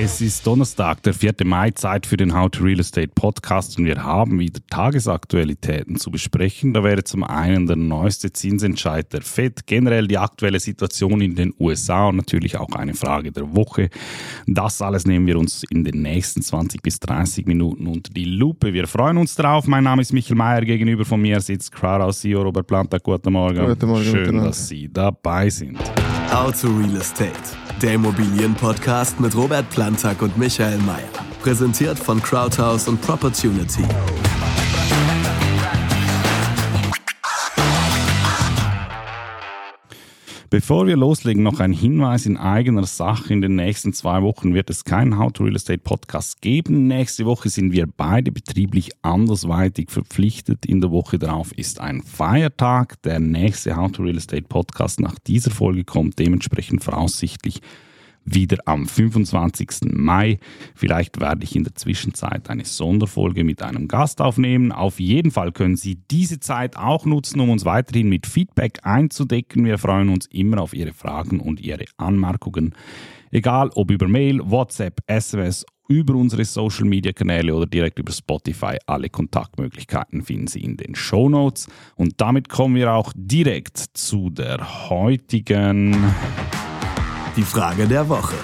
Es 0.00 0.20
ist 0.20 0.46
Donnerstag, 0.46 1.02
der 1.02 1.12
4. 1.12 1.34
Mai, 1.44 1.72
Zeit 1.72 2.06
für 2.06 2.16
den 2.16 2.32
How 2.32 2.48
to 2.48 2.62
Real 2.62 2.78
Estate 2.78 3.08
Podcast 3.08 3.80
und 3.80 3.84
wir 3.84 4.04
haben 4.04 4.38
wieder 4.38 4.60
Tagesaktualitäten 4.70 5.96
zu 5.96 6.12
besprechen. 6.12 6.72
Da 6.72 6.84
wäre 6.84 7.02
zum 7.02 7.24
einen 7.24 7.66
der 7.66 7.74
neueste 7.74 8.32
Zinsentscheid 8.32 9.12
der 9.12 9.22
FED, 9.22 9.66
generell 9.66 10.06
die 10.06 10.16
aktuelle 10.16 10.60
Situation 10.60 11.20
in 11.20 11.34
den 11.34 11.52
USA 11.58 12.06
und 12.06 12.16
natürlich 12.16 12.56
auch 12.58 12.70
eine 12.76 12.94
Frage 12.94 13.32
der 13.32 13.56
Woche. 13.56 13.90
Das 14.46 14.80
alles 14.80 15.04
nehmen 15.04 15.26
wir 15.26 15.36
uns 15.36 15.64
in 15.68 15.82
den 15.82 16.00
nächsten 16.00 16.42
20 16.42 16.80
bis 16.80 17.00
30 17.00 17.46
Minuten 17.46 17.88
unter 17.88 18.12
die 18.12 18.24
Lupe. 18.24 18.72
Wir 18.72 18.86
freuen 18.86 19.16
uns 19.16 19.34
drauf. 19.34 19.66
Mein 19.66 19.82
Name 19.82 20.02
ist 20.02 20.12
Michael 20.12 20.36
Mayer, 20.36 20.60
gegenüber 20.60 21.04
von 21.04 21.20
mir 21.20 21.40
sitzt 21.40 21.72
Crowdhouse 21.72 22.20
CEO 22.20 22.42
Robert 22.42 22.68
Planta. 22.68 22.98
Guten 22.98 23.32
Morgen. 23.32 23.66
Guten 23.66 23.86
Morgen. 23.88 24.04
Schön, 24.04 24.36
dass 24.36 24.68
Sie 24.68 24.88
dabei 24.92 25.50
sind. 25.50 25.76
How 26.30 26.52
to 26.60 26.68
Real 26.68 26.96
Estate, 26.96 27.32
der 27.80 27.94
Immobilienpodcast 27.94 29.18
mit 29.18 29.34
Robert 29.34 29.68
Plantag 29.70 30.20
und 30.20 30.36
Michael 30.36 30.76
Mayer. 30.78 31.08
Präsentiert 31.40 31.98
von 31.98 32.22
Crowdhouse 32.22 32.86
und 32.86 33.00
Propertunity. 33.00 33.84
Bevor 40.50 40.86
wir 40.86 40.96
loslegen, 40.96 41.42
noch 41.42 41.60
ein 41.60 41.74
Hinweis 41.74 42.24
in 42.24 42.38
eigener 42.38 42.86
Sache. 42.86 43.34
In 43.34 43.42
den 43.42 43.54
nächsten 43.54 43.92
zwei 43.92 44.22
Wochen 44.22 44.54
wird 44.54 44.70
es 44.70 44.82
keinen 44.82 45.18
How 45.18 45.30
to 45.30 45.44
Real 45.44 45.54
Estate 45.54 45.80
Podcast 45.80 46.40
geben. 46.40 46.86
Nächste 46.86 47.26
Woche 47.26 47.50
sind 47.50 47.72
wir 47.72 47.86
beide 47.86 48.32
betrieblich 48.32 48.92
andersweitig 49.02 49.90
verpflichtet. 49.90 50.64
In 50.64 50.80
der 50.80 50.90
Woche 50.90 51.18
darauf 51.18 51.52
ist 51.52 51.80
ein 51.80 52.00
Feiertag. 52.00 53.02
Der 53.02 53.20
nächste 53.20 53.76
How 53.76 53.92
to 53.92 54.02
Real 54.02 54.16
Estate 54.16 54.44
Podcast 54.48 55.00
nach 55.00 55.18
dieser 55.18 55.50
Folge 55.50 55.84
kommt 55.84 56.18
dementsprechend 56.18 56.82
voraussichtlich 56.82 57.60
wieder 58.34 58.58
am 58.64 58.86
25. 58.86 59.92
Mai. 59.92 60.38
Vielleicht 60.74 61.20
werde 61.20 61.44
ich 61.44 61.56
in 61.56 61.64
der 61.64 61.74
Zwischenzeit 61.74 62.50
eine 62.50 62.64
Sonderfolge 62.64 63.44
mit 63.44 63.62
einem 63.62 63.88
Gast 63.88 64.20
aufnehmen. 64.20 64.72
Auf 64.72 65.00
jeden 65.00 65.30
Fall 65.30 65.52
können 65.52 65.76
Sie 65.76 65.96
diese 66.10 66.40
Zeit 66.40 66.76
auch 66.76 67.04
nutzen, 67.04 67.40
um 67.40 67.50
uns 67.50 67.64
weiterhin 67.64 68.08
mit 68.08 68.26
Feedback 68.26 68.80
einzudecken. 68.82 69.64
Wir 69.64 69.78
freuen 69.78 70.08
uns 70.08 70.26
immer 70.26 70.60
auf 70.60 70.74
Ihre 70.74 70.92
Fragen 70.92 71.40
und 71.40 71.60
Ihre 71.60 71.84
Anmerkungen. 71.96 72.74
Egal 73.30 73.70
ob 73.74 73.90
über 73.90 74.08
Mail, 74.08 74.40
WhatsApp, 74.42 75.00
SMS, 75.06 75.64
über 75.88 76.14
unsere 76.14 76.44
Social 76.44 76.84
Media 76.84 77.12
Kanäle 77.12 77.54
oder 77.54 77.66
direkt 77.66 77.98
über 77.98 78.12
Spotify. 78.12 78.76
Alle 78.86 79.08
Kontaktmöglichkeiten 79.08 80.22
finden 80.22 80.46
Sie 80.46 80.60
in 80.60 80.76
den 80.76 80.94
Show 80.94 81.28
Notes. 81.28 81.68
Und 81.96 82.20
damit 82.20 82.48
kommen 82.48 82.76
wir 82.76 82.92
auch 82.92 83.12
direkt 83.16 83.78
zu 83.78 84.30
der 84.30 84.90
heutigen 84.90 85.96
Die 87.38 87.44
Frage 87.44 87.86
der 87.86 88.08
Woche. 88.08 88.34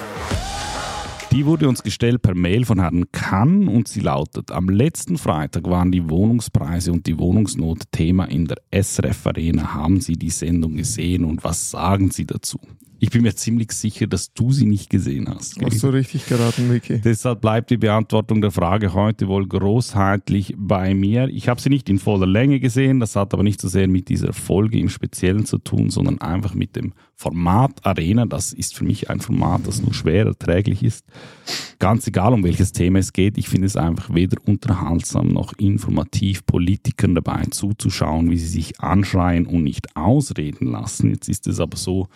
Die 1.32 1.44
wurde 1.44 1.68
uns 1.68 1.82
gestellt 1.82 2.22
per 2.22 2.36
Mail 2.36 2.64
von 2.64 2.78
Herrn 2.78 3.10
Kann 3.10 3.66
und 3.66 3.88
sie 3.88 3.98
lautet: 3.98 4.52
Am 4.52 4.68
letzten 4.68 5.18
Freitag 5.18 5.68
waren 5.68 5.90
die 5.90 6.08
Wohnungspreise 6.08 6.92
und 6.92 7.04
die 7.08 7.18
Wohnungsnot 7.18 7.90
Thema 7.90 8.26
in 8.26 8.46
der 8.46 8.58
SRF 8.70 9.26
Arena. 9.26 9.74
Haben 9.74 10.00
Sie 10.00 10.12
die 10.12 10.30
Sendung 10.30 10.76
gesehen 10.76 11.24
und 11.24 11.42
was 11.42 11.72
sagen 11.72 12.12
Sie 12.12 12.24
dazu? 12.24 12.60
Ich 13.04 13.10
bin 13.10 13.20
mir 13.20 13.34
ziemlich 13.34 13.70
sicher, 13.72 14.06
dass 14.06 14.32
du 14.32 14.50
sie 14.50 14.64
nicht 14.64 14.88
gesehen 14.88 15.28
hast. 15.28 15.60
Hast 15.62 15.82
du 15.82 15.88
richtig 15.88 16.24
geraten, 16.24 16.72
Vicky? 16.72 17.02
Deshalb 17.02 17.42
bleibt 17.42 17.68
die 17.68 17.76
Beantwortung 17.76 18.40
der 18.40 18.50
Frage 18.50 18.94
heute 18.94 19.28
wohl 19.28 19.46
großheitlich 19.46 20.54
bei 20.56 20.94
mir. 20.94 21.28
Ich 21.28 21.50
habe 21.50 21.60
sie 21.60 21.68
nicht 21.68 21.90
in 21.90 21.98
voller 21.98 22.26
Länge 22.26 22.60
gesehen, 22.60 23.00
das 23.00 23.14
hat 23.14 23.34
aber 23.34 23.42
nicht 23.42 23.60
so 23.60 23.68
sehr 23.68 23.88
mit 23.88 24.08
dieser 24.08 24.32
Folge 24.32 24.78
im 24.78 24.88
Speziellen 24.88 25.44
zu 25.44 25.58
tun, 25.58 25.90
sondern 25.90 26.18
einfach 26.22 26.54
mit 26.54 26.76
dem 26.76 26.94
Format 27.14 27.84
Arena. 27.84 28.24
Das 28.24 28.54
ist 28.54 28.74
für 28.74 28.84
mich 28.84 29.10
ein 29.10 29.20
Format, 29.20 29.66
das 29.66 29.82
nur 29.82 29.92
schwer 29.92 30.24
erträglich 30.24 30.82
ist. 30.82 31.04
Ganz 31.80 32.06
egal, 32.06 32.32
um 32.32 32.42
welches 32.42 32.72
Thema 32.72 33.00
es 33.00 33.12
geht, 33.12 33.36
ich 33.36 33.50
finde 33.50 33.66
es 33.66 33.76
einfach 33.76 34.14
weder 34.14 34.38
unterhaltsam 34.46 35.28
noch 35.28 35.52
informativ, 35.58 36.46
Politikern 36.46 37.14
dabei 37.14 37.42
zuzuschauen, 37.50 38.30
wie 38.30 38.38
sie 38.38 38.46
sich 38.46 38.80
anschreien 38.80 39.44
und 39.44 39.62
nicht 39.62 39.94
ausreden 39.94 40.68
lassen. 40.68 41.10
Jetzt 41.10 41.28
ist 41.28 41.46
es 41.46 41.60
aber 41.60 41.76
so, 41.76 42.08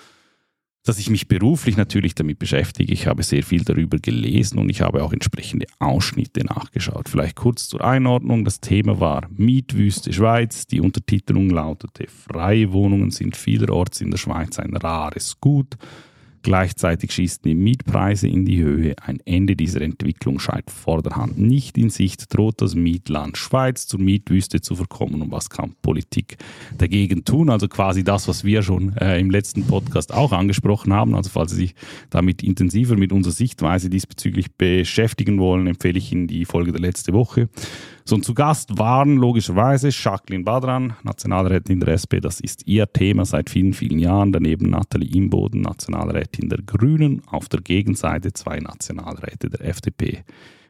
dass 0.84 0.98
ich 0.98 1.10
mich 1.10 1.28
beruflich 1.28 1.76
natürlich 1.76 2.14
damit 2.14 2.38
beschäftige. 2.38 2.92
Ich 2.92 3.06
habe 3.06 3.22
sehr 3.22 3.42
viel 3.42 3.62
darüber 3.64 3.98
gelesen 3.98 4.58
und 4.58 4.70
ich 4.70 4.80
habe 4.80 5.02
auch 5.02 5.12
entsprechende 5.12 5.66
Ausschnitte 5.78 6.44
nachgeschaut. 6.44 7.08
Vielleicht 7.08 7.36
kurz 7.36 7.68
zur 7.68 7.84
Einordnung. 7.84 8.44
Das 8.44 8.60
Thema 8.60 8.98
war 8.98 9.28
Mietwüste 9.30 10.12
Schweiz. 10.12 10.66
Die 10.66 10.80
Untertitelung 10.80 11.50
lautete 11.50 12.06
Freie 12.08 12.72
Wohnungen 12.72 13.10
sind 13.10 13.36
vielerorts 13.36 14.00
in 14.00 14.10
der 14.10 14.18
Schweiz 14.18 14.58
ein 14.58 14.76
rares 14.76 15.40
Gut. 15.40 15.76
Gleichzeitig 16.42 17.12
schießen 17.12 17.42
die 17.44 17.54
Mietpreise 17.54 18.28
in 18.28 18.44
die 18.44 18.58
Höhe. 18.58 18.94
Ein 19.02 19.20
Ende 19.24 19.56
dieser 19.56 19.80
Entwicklung 19.80 20.38
scheint 20.38 20.70
vorderhand 20.70 21.38
nicht 21.38 21.76
in 21.78 21.90
Sicht. 21.90 22.34
Droht 22.34 22.60
das 22.62 22.74
Mietland 22.74 23.36
Schweiz 23.36 23.86
zur 23.86 24.00
Mietwüste 24.00 24.60
zu 24.60 24.76
verkommen 24.76 25.22
und 25.22 25.30
was 25.30 25.50
kann 25.50 25.74
Politik 25.82 26.36
dagegen 26.76 27.24
tun? 27.24 27.50
Also 27.50 27.68
quasi 27.68 28.04
das, 28.04 28.28
was 28.28 28.44
wir 28.44 28.62
schon 28.62 28.96
äh, 28.96 29.18
im 29.18 29.30
letzten 29.30 29.66
Podcast 29.66 30.12
auch 30.12 30.32
angesprochen 30.32 30.92
haben. 30.92 31.14
Also 31.14 31.30
falls 31.30 31.50
Sie 31.50 31.56
sich 31.56 31.74
damit 32.10 32.42
intensiver 32.42 32.96
mit 32.96 33.12
unserer 33.12 33.34
Sichtweise 33.34 33.90
diesbezüglich 33.90 34.52
beschäftigen 34.52 35.38
wollen, 35.38 35.66
empfehle 35.66 35.98
ich 35.98 36.12
Ihnen 36.12 36.26
die 36.26 36.44
Folge 36.44 36.72
der 36.72 36.80
letzte 36.80 37.12
Woche. 37.12 37.48
So, 38.08 38.14
und 38.14 38.24
zu 38.24 38.32
Gast 38.32 38.78
waren 38.78 39.18
logischerweise 39.18 39.90
Jacqueline 39.90 40.42
Badran, 40.42 40.94
Nationalrätin 41.02 41.80
der 41.80 41.88
SP, 41.92 42.24
das 42.24 42.40
ist 42.40 42.66
ihr 42.66 42.90
Thema 42.90 43.26
seit 43.26 43.50
vielen, 43.50 43.74
vielen 43.74 43.98
Jahren. 43.98 44.32
Daneben 44.32 44.70
Nathalie 44.70 45.10
Imboden, 45.10 45.60
Nationalrätin 45.60 46.48
der 46.48 46.62
Grünen, 46.62 47.20
auf 47.26 47.50
der 47.50 47.60
Gegenseite 47.60 48.32
zwei 48.32 48.60
Nationalräte 48.60 49.50
der 49.50 49.62
FDP 49.62 50.24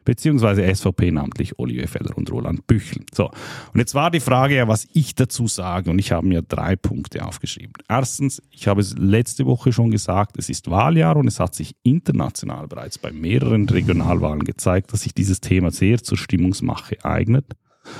beziehungsweise 0.05 0.63
SVP, 0.73 1.11
namentlich 1.11 1.59
Olivier 1.59 1.87
Feller 1.87 2.17
und 2.17 2.31
Roland 2.31 2.67
Büchel. 2.67 3.03
So, 3.13 3.25
und 3.73 3.79
jetzt 3.79 3.95
war 3.95 4.11
die 4.11 4.19
Frage 4.19 4.55
ja, 4.55 4.67
was 4.67 4.87
ich 4.93 5.15
dazu 5.15 5.47
sage, 5.47 5.89
und 5.89 5.99
ich 5.99 6.11
habe 6.11 6.27
mir 6.27 6.41
drei 6.41 6.75
Punkte 6.75 7.25
aufgeschrieben. 7.25 7.73
Erstens, 7.87 8.41
ich 8.51 8.67
habe 8.67 8.81
es 8.81 8.95
letzte 8.97 9.45
Woche 9.45 9.71
schon 9.71 9.91
gesagt, 9.91 10.37
es 10.37 10.49
ist 10.49 10.69
Wahljahr 10.69 11.17
und 11.17 11.27
es 11.27 11.39
hat 11.39 11.55
sich 11.55 11.75
international 11.83 12.67
bereits 12.67 12.97
bei 12.97 13.11
mehreren 13.11 13.67
Regionalwahlen 13.67 14.43
gezeigt, 14.43 14.93
dass 14.93 15.01
sich 15.01 15.13
dieses 15.13 15.41
Thema 15.41 15.71
sehr 15.71 16.01
zur 16.01 16.17
Stimmungsmache 16.17 17.03
eignet. 17.03 17.45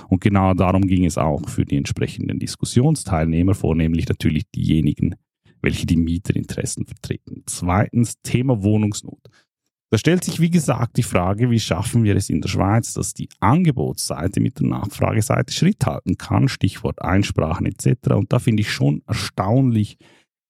Und 0.08 0.22
genau 0.22 0.54
darum 0.54 0.88
ging 0.88 1.06
es 1.06 1.18
auch 1.18 1.48
für 1.50 1.66
die 1.66 1.78
entsprechenden 1.78 2.40
Diskussionsteilnehmer, 2.40 3.56
vornehmlich 3.56 4.08
natürlich 4.08 4.50
diejenigen, 4.52 5.16
welche 5.62 5.86
die 5.86 5.98
Mieterinteressen 5.98 6.86
vertreten. 6.86 7.44
Zweitens, 7.46 8.22
Thema 8.22 8.64
Wohnungsnot. 8.64 9.20
Da 9.92 9.98
stellt 9.98 10.24
sich, 10.24 10.40
wie 10.40 10.52
gesagt, 10.52 10.98
die 10.98 11.04
Frage, 11.04 11.50
wie 11.50 11.60
schaffen 11.60 12.04
wir 12.04 12.16
es 12.16 12.30
in 12.30 12.42
der 12.42 12.50
Schweiz, 12.50 12.94
dass 12.94 13.16
die 13.16 13.30
Angebotsseite 13.40 14.40
mit 14.40 14.60
der 14.60 14.68
Nachfrageseite 14.68 15.52
Schritt 15.52 15.84
halten 15.86 16.16
kann, 16.18 16.48
Stichwort 16.48 17.02
Einsprachen 17.02 17.66
etc. 17.66 18.12
Und 18.12 18.32
da 18.32 18.38
finde 18.38 18.62
ich 18.62 18.72
schon 18.72 19.02
erstaunlich, 19.08 19.98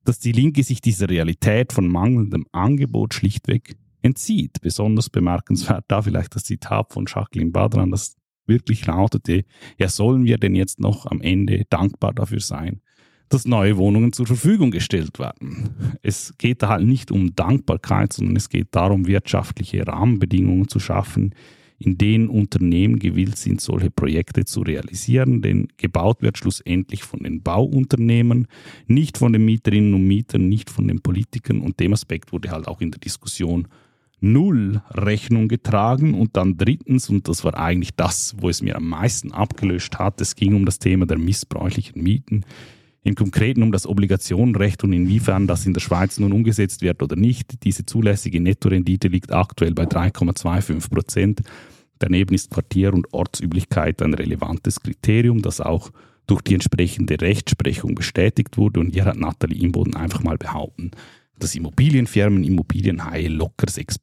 dass 0.04 0.20
die 0.20 0.34
Linke 0.34 0.64
sich 0.64 0.82
dieser 0.82 1.10
Realität 1.10 1.72
von 1.72 1.88
mangelndem 1.88 2.48
Angebot 2.52 3.14
schlichtweg 3.14 3.78
entzieht. 4.02 4.60
Besonders 4.62 5.10
bemerkenswert 5.10 5.86
da 5.88 6.02
vielleicht 6.02 6.36
das 6.36 6.44
Zitat 6.44 6.92
von 6.92 7.06
Jacqueline 7.08 7.52
Badran, 7.52 7.92
das 7.92 8.18
wirklich 8.46 8.86
lautete, 8.88 9.46
ja 9.78 9.88
sollen 9.88 10.26
wir 10.26 10.38
denn 10.38 10.56
jetzt 10.56 10.80
noch 10.80 11.06
am 11.06 11.22
Ende 11.22 11.64
dankbar 11.70 12.14
dafür 12.14 12.40
sein, 12.42 12.82
dass 13.30 13.46
neue 13.46 13.78
Wohnungen 13.78 14.12
zur 14.12 14.26
Verfügung 14.26 14.72
gestellt 14.72 15.20
werden. 15.20 15.70
Es 16.02 16.34
geht 16.38 16.64
da 16.64 16.70
halt 16.70 16.86
nicht 16.86 17.12
um 17.12 17.36
Dankbarkeit, 17.36 18.12
sondern 18.12 18.36
es 18.36 18.50
geht 18.50 18.70
darum, 18.72 19.08
wirtschaftliche 19.08 19.86
Rahmenbedingungen 19.86 20.68
zu 20.68 20.80
schaffen, 20.80 21.36
in 21.78 21.98
denen 21.98 22.28
Unternehmen 22.28 23.00
gewillt 23.00 23.38
sind, 23.38 23.62
solche 23.62 23.90
Projekte 23.90 24.44
zu 24.46 24.62
realisieren. 24.62 25.42
Denn 25.42 25.70
gebaut 25.78 26.22
wird 26.22 26.38
schlussendlich 26.38 27.04
von 27.04 27.22
den 27.22 27.42
Bauunternehmen, 27.42 28.48
nicht 28.88 29.18
von 29.18 29.32
den 29.32 29.46
Mieterinnen 29.46 29.94
und 29.94 30.06
Mietern, 30.06 30.50
nicht 30.50 30.70
von 30.70 30.88
den 30.88 31.00
Politikern. 31.00 31.62
Und 31.62 31.80
dem 31.80 31.94
Aspekt 31.94 32.34
wurde 32.34 32.52
halt 32.52 32.68
auch 32.68 32.82
in 32.82 32.92
der 32.92 33.00
Diskussion 33.00 33.68
null 34.20 34.82
Rechnung 34.90 35.48
getragen. 35.48 36.16
Und 36.16 36.36
dann 36.36 36.58
drittens, 36.58 37.10
und 37.10 37.28
das 37.30 37.46
war 37.46 37.58
eigentlich 37.58 37.96
das, 37.96 38.36
wo 38.38 38.50
es 38.50 38.62
mir 38.62 38.76
am 38.76 38.90
meisten 38.90 39.32
abgelöscht 39.32 39.98
hat, 40.00 40.20
es 40.20 40.36
ging 40.36 40.56
um 40.56 40.66
das 40.66 40.80
Thema 40.80 41.06
der 41.06 41.18
missbräuchlichen 41.18 42.04
Mieten. 42.04 42.44
Im 43.04 43.16
Konkreten 43.16 43.64
um 43.64 43.72
das 43.72 43.88
Obligationenrecht 43.88 44.84
und 44.84 44.92
inwiefern 44.92 45.48
das 45.48 45.66
in 45.66 45.74
der 45.74 45.80
Schweiz 45.82 46.20
nun 46.20 46.34
umgesetzt 46.34 46.82
wird 46.82 47.02
oder 47.02 47.16
nicht. 47.16 47.64
Diese 47.64 47.86
zulässige 47.86 48.42
Nettorendite 48.42 49.08
liegt 49.08 49.32
aktuell 49.32 49.74
bei 49.74 49.86
3,25 49.86 50.90
Prozent. 50.90 51.42
Daneben 52.00 52.34
ist 52.34 52.52
Quartier- 52.52 52.94
und 52.94 53.14
Ortsüblichkeit 53.14 54.02
ein 54.02 54.14
relevantes 54.14 54.82
Kriterium, 54.82 55.42
das 55.42 55.62
auch 55.62 55.92
durch 56.28 56.42
die 56.42 56.54
entsprechende 56.54 57.20
Rechtsprechung 57.20 57.96
bestätigt 57.96 58.58
wurde. 58.58 58.80
Und 58.80 58.94
hier 58.94 59.06
hat 59.06 59.18
Nathalie 59.18 59.62
Imboden 59.62 59.96
einfach 59.96 60.22
mal 60.22 60.38
behaupten, 60.38 60.92
dass 61.40 61.56
Immobilienfirmen, 61.56 62.44
Immobilienhaie 62.44 63.30
locker 63.30 63.70
6, 63.70 63.96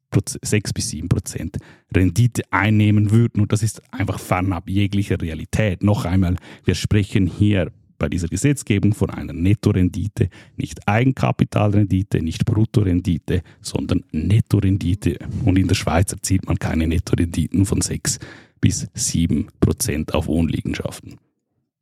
6 0.42 0.72
bis 0.72 0.90
7 0.90 1.08
Prozent 1.08 1.58
Rendite 1.94 2.42
einnehmen 2.50 3.10
würden. 3.10 3.42
Und 3.42 3.52
das 3.52 3.62
ist 3.62 3.82
einfach 3.92 4.18
fernab 4.18 4.68
jeglicher 4.68 5.20
Realität. 5.20 5.82
Noch 5.82 6.04
einmal, 6.04 6.36
wir 6.64 6.74
sprechen 6.74 7.26
hier 7.26 7.70
bei 7.98 8.08
dieser 8.08 8.28
Gesetzgebung 8.28 8.94
von 8.94 9.10
einer 9.10 9.32
Nettorendite, 9.32 10.28
nicht 10.56 10.86
Eigenkapitalrendite, 10.88 12.22
nicht 12.22 12.44
Bruttorendite, 12.44 13.42
sondern 13.60 14.04
Nettorendite. 14.12 15.18
Und 15.44 15.58
in 15.58 15.68
der 15.68 15.74
Schweiz 15.74 16.12
erzielt 16.12 16.46
man 16.46 16.58
keine 16.58 16.86
Nettorenditen 16.86 17.66
von 17.66 17.80
6 17.80 18.18
bis 18.60 18.88
7 18.94 19.48
Prozent 19.60 20.14
auf 20.14 20.26
Wohnliegenschaften. 20.26 21.16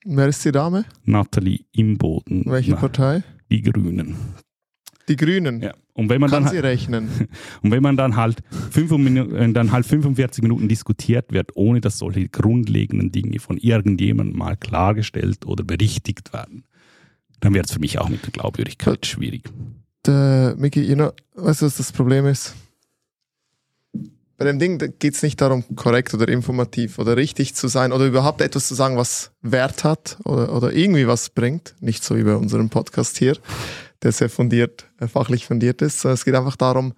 Wer 0.04 0.28
ist 0.28 0.44
die 0.44 0.52
Dame? 0.52 0.84
Nathalie 1.04 1.60
Imboden. 1.72 2.44
Welche 2.46 2.76
Partei? 2.76 3.22
Die 3.50 3.62
Grünen. 3.62 4.16
Die 5.08 5.16
Grünen. 5.16 5.60
Ja. 5.60 5.74
Und 5.92 6.08
wenn 6.08 6.20
man 6.20 6.30
Kann 6.30 6.44
dann 6.44 6.52
sie 6.52 6.58
rechnen. 6.58 7.08
Und 7.62 7.70
wenn 7.70 7.82
man 7.82 7.96
dann 7.96 8.16
halt, 8.16 8.42
fünf 8.70 8.90
Minu- 8.92 9.32
äh, 9.34 9.52
dann 9.52 9.70
halt 9.70 9.86
45 9.86 10.42
Minuten 10.42 10.68
diskutiert 10.68 11.32
wird, 11.32 11.50
ohne 11.54 11.80
dass 11.80 11.98
solche 11.98 12.28
grundlegenden 12.28 13.12
Dinge 13.12 13.38
von 13.38 13.58
irgendjemandem 13.58 14.36
mal 14.36 14.56
klargestellt 14.56 15.46
oder 15.46 15.62
berichtigt 15.62 16.32
werden, 16.32 16.64
dann 17.40 17.54
wird 17.54 17.66
es 17.66 17.72
für 17.72 17.80
mich 17.80 17.98
auch 17.98 18.08
mit 18.08 18.24
der 18.24 18.32
Glaubwürdigkeit 18.32 19.04
schwierig. 19.06 19.42
Der, 20.06 20.54
Miki, 20.58 20.82
you 20.82 20.94
know, 20.94 21.12
weißt 21.34 21.62
du, 21.62 21.66
was 21.66 21.76
das 21.76 21.92
Problem 21.92 22.26
ist? 22.26 22.54
Bei 24.36 24.46
dem 24.46 24.58
Ding 24.58 24.78
geht 24.98 25.14
es 25.14 25.22
nicht 25.22 25.40
darum, 25.40 25.64
korrekt 25.76 26.12
oder 26.12 26.26
informativ 26.28 26.98
oder 26.98 27.16
richtig 27.16 27.54
zu 27.54 27.68
sein 27.68 27.92
oder 27.92 28.04
überhaupt 28.04 28.40
etwas 28.40 28.66
zu 28.66 28.74
sagen, 28.74 28.96
was 28.96 29.30
Wert 29.42 29.84
hat 29.84 30.18
oder, 30.24 30.52
oder 30.54 30.72
irgendwie 30.72 31.06
was 31.06 31.30
bringt. 31.30 31.76
Nicht 31.80 32.02
so 32.02 32.16
wie 32.16 32.24
bei 32.24 32.34
unserem 32.34 32.68
Podcast 32.68 33.16
hier, 33.16 33.36
der 34.04 34.12
sehr 34.12 34.30
fundiert, 34.30 34.88
äh, 35.00 35.08
fachlich 35.08 35.46
fundiert 35.46 35.82
ist, 35.82 36.00
sondern 36.00 36.14
es 36.14 36.24
geht 36.24 36.34
einfach 36.34 36.56
darum, 36.56 36.94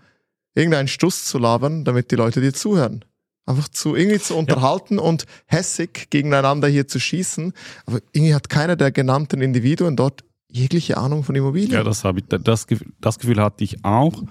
irgendeinen 0.55 0.89
Stuss 0.89 1.25
zu 1.25 1.39
labern, 1.39 1.85
damit 1.85 2.11
die 2.11 2.17
Leute 2.17 2.41
dir 2.41 2.53
zuhören. 2.53 3.05
Einfach 3.47 3.69
zu 3.69 3.95
irgendwie 3.95 4.19
zu 4.19 4.37
unterhalten 4.37 4.99
und 4.99 5.25
hässig 5.47 6.09
gegeneinander 6.11 6.67
hier 6.69 6.89
zu 6.89 6.99
schießen. 6.99 7.53
Aber 7.87 8.01
irgendwie 8.13 8.35
hat 8.35 8.49
keiner 8.49 8.75
der 8.75 8.91
genannten 8.91 9.41
Individuen 9.41 9.95
dort 9.97 10.25
jegliche 10.51 10.97
Ahnung 10.97 11.23
von 11.23 11.35
Immobilien. 11.37 11.73
Ja, 11.73 11.85
das, 11.85 12.03
habe 12.05 12.19
ich, 12.21 12.27
das, 12.27 12.67
Gefühl- 12.67 12.93
das 13.01 13.19
Gefühl 13.19 13.41
hatte 13.41 13.63
ich 13.63 13.85
auch. 13.85 14.23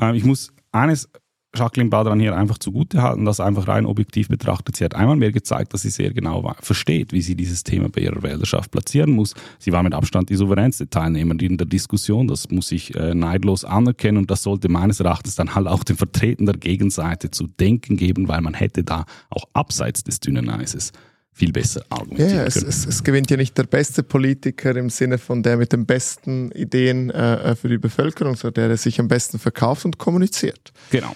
Ähm, 0.00 0.14
Ich 0.14 0.24
muss 0.24 0.52
eines 0.72 1.08
Jacqueline 1.54 1.90
Badran 1.90 2.20
hier 2.20 2.36
einfach 2.36 2.58
zugute 2.58 3.02
halten, 3.02 3.24
das 3.24 3.40
einfach 3.40 3.68
rein 3.68 3.86
objektiv 3.86 4.28
betrachtet. 4.28 4.76
Sie 4.76 4.84
hat 4.84 4.94
einmal 4.94 5.16
mehr 5.16 5.32
gezeigt, 5.32 5.72
dass 5.74 5.82
sie 5.82 5.90
sehr 5.90 6.12
genau 6.12 6.54
versteht, 6.60 7.12
wie 7.12 7.22
sie 7.22 7.34
dieses 7.34 7.64
Thema 7.64 7.88
bei 7.88 8.02
ihrer 8.02 8.22
Wählerschaft 8.22 8.70
platzieren 8.70 9.12
muss. 9.12 9.34
Sie 9.58 9.72
war 9.72 9.82
mit 9.82 9.94
Abstand 9.94 10.30
die 10.30 10.36
souveränste 10.36 10.88
Teilnehmerin 10.88 11.38
in 11.38 11.56
der 11.56 11.66
Diskussion. 11.66 12.28
Das 12.28 12.50
muss 12.50 12.72
ich 12.72 12.94
äh, 12.94 13.14
neidlos 13.14 13.64
anerkennen 13.64 14.18
und 14.18 14.30
das 14.30 14.42
sollte 14.42 14.68
meines 14.68 15.00
Erachtens 15.00 15.34
dann 15.36 15.54
halt 15.54 15.66
auch 15.66 15.84
den 15.84 15.96
Vertretern 15.96 16.46
der 16.46 16.56
Gegenseite 16.56 17.30
zu 17.30 17.46
denken 17.46 17.96
geben, 17.96 18.28
weil 18.28 18.40
man 18.40 18.54
hätte 18.54 18.84
da 18.84 19.04
auch 19.30 19.44
abseits 19.52 20.04
des 20.04 20.20
dünnen 20.20 20.50
Eises 20.50 20.92
viel 21.34 21.52
besser 21.52 21.84
argumentieren 21.90 22.36
ja 22.36 22.44
es, 22.44 22.54
können. 22.54 22.68
es, 22.68 22.86
es 22.86 23.02
gewinnt 23.02 23.30
ja 23.30 23.36
nicht 23.36 23.58
der 23.58 23.64
beste 23.64 24.02
Politiker 24.04 24.74
im 24.76 24.88
Sinne 24.88 25.18
von 25.18 25.42
der 25.42 25.56
mit 25.56 25.72
den 25.72 25.84
besten 25.84 26.52
Ideen 26.52 27.10
äh, 27.10 27.50
äh, 27.50 27.56
für 27.56 27.68
die 27.68 27.78
Bevölkerung, 27.78 28.36
sondern 28.36 28.54
der, 28.54 28.68
der 28.68 28.76
sich 28.76 29.00
am 29.00 29.08
besten 29.08 29.40
verkauft 29.40 29.84
und 29.84 29.98
kommuniziert. 29.98 30.72
Genau. 30.90 31.12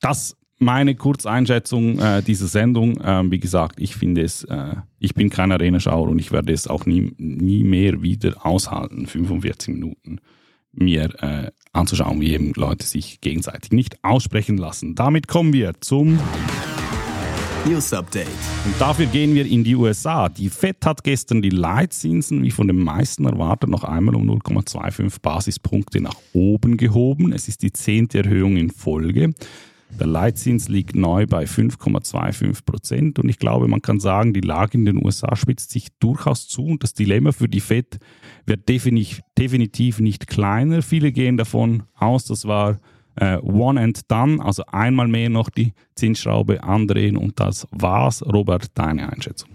Das 0.00 0.36
meine 0.58 0.94
Kurzeinschätzung 0.94 1.98
äh, 1.98 2.22
dieser 2.22 2.48
Sendung. 2.48 3.00
Ähm, 3.02 3.30
wie 3.30 3.38
gesagt, 3.38 3.80
ich 3.80 3.96
finde 3.96 4.22
es, 4.22 4.44
äh, 4.44 4.74
ich 4.98 5.14
bin 5.14 5.30
kein 5.30 5.52
Arenaschauer 5.52 6.08
und 6.08 6.18
ich 6.18 6.32
werde 6.32 6.52
es 6.52 6.66
auch 6.66 6.86
nie, 6.86 7.12
nie 7.18 7.64
mehr 7.64 8.02
wieder 8.02 8.44
aushalten, 8.44 9.06
45 9.06 9.74
Minuten 9.74 10.20
mir 10.72 11.10
äh, 11.22 11.50
anzuschauen, 11.72 12.20
wie 12.20 12.32
eben 12.32 12.52
Leute 12.54 12.86
sich 12.86 13.20
gegenseitig 13.20 13.72
nicht 13.72 14.02
aussprechen 14.04 14.58
lassen. 14.58 14.94
Damit 14.94 15.28
kommen 15.28 15.52
wir 15.52 15.72
zum 15.80 16.18
News 17.66 17.92
Update. 17.92 18.26
und 18.64 18.80
dafür 18.80 19.06
gehen 19.06 19.34
wir 19.34 19.44
in 19.44 19.64
die 19.64 19.74
USA. 19.74 20.28
Die 20.28 20.48
FED 20.48 20.86
hat 20.86 21.04
gestern 21.04 21.42
die 21.42 21.50
Leitzinsen, 21.50 22.42
wie 22.42 22.50
von 22.50 22.66
den 22.66 22.78
meisten 22.78 23.24
erwartet, 23.24 23.70
noch 23.70 23.84
einmal 23.84 24.14
um 24.14 24.28
0,25 24.30 25.20
Basispunkte 25.20 26.00
nach 26.00 26.16
oben 26.32 26.76
gehoben. 26.76 27.32
Es 27.32 27.48
ist 27.48 27.62
die 27.62 27.72
zehnte 27.72 28.18
Erhöhung 28.18 28.56
in 28.56 28.70
Folge. 28.70 29.32
Der 29.98 30.06
Leitzins 30.06 30.68
liegt 30.68 30.94
neu 30.94 31.26
bei 31.26 31.44
5,25 31.44 32.64
Prozent 32.64 33.18
und 33.18 33.28
ich 33.28 33.38
glaube, 33.38 33.68
man 33.68 33.82
kann 33.82 34.00
sagen, 34.00 34.32
die 34.32 34.40
Lage 34.40 34.78
in 34.78 34.84
den 34.84 35.04
USA 35.04 35.34
spitzt 35.34 35.70
sich 35.70 35.88
durchaus 35.98 36.46
zu 36.46 36.66
und 36.66 36.82
das 36.82 36.94
Dilemma 36.94 37.32
für 37.32 37.48
die 37.48 37.60
FED 37.60 37.98
wird 38.46 38.68
definitiv, 38.68 40.00
nicht 40.00 40.26
kleiner. 40.26 40.82
Viele 40.82 41.10
gehen 41.10 41.36
davon 41.36 41.84
aus, 41.94 42.26
das 42.26 42.44
war 42.44 42.78
äh, 43.16 43.38
One 43.38 43.80
and 43.80 44.10
Done, 44.10 44.44
also 44.44 44.62
einmal 44.66 45.08
mehr 45.08 45.30
noch 45.30 45.50
die 45.50 45.72
Zinsschraube 45.96 46.62
andrehen 46.62 47.16
und 47.16 47.40
das 47.40 47.66
war's. 47.70 48.22
Robert, 48.24 48.66
deine 48.74 49.12
Einschätzung. 49.12 49.48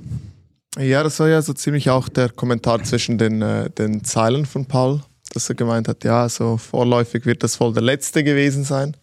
Ja, 0.77 1.03
das 1.03 1.19
war 1.19 1.29
ja 1.29 1.41
so 1.41 1.53
ziemlich 1.53 1.89
auch 1.89 2.09
der 2.09 2.29
Kommentar 2.29 2.83
zwischen 2.83 3.18
den, 3.18 3.41
äh, 3.41 3.69
den 3.69 4.03
Zeilen 4.03 4.45
von 4.45 4.65
Paul, 4.65 5.01
dass 5.31 5.47
er 5.47 5.56
gemeint 5.56 5.88
hat, 5.88 6.03
ja, 6.03 6.27
so 6.27 6.57
vorläufig 6.57 7.25
wird 7.25 7.44
das 7.44 7.59
wohl 7.59 7.74
der 7.74 7.83
letzte 7.83 8.24
gewesen 8.24 8.63
sein. 8.63 8.97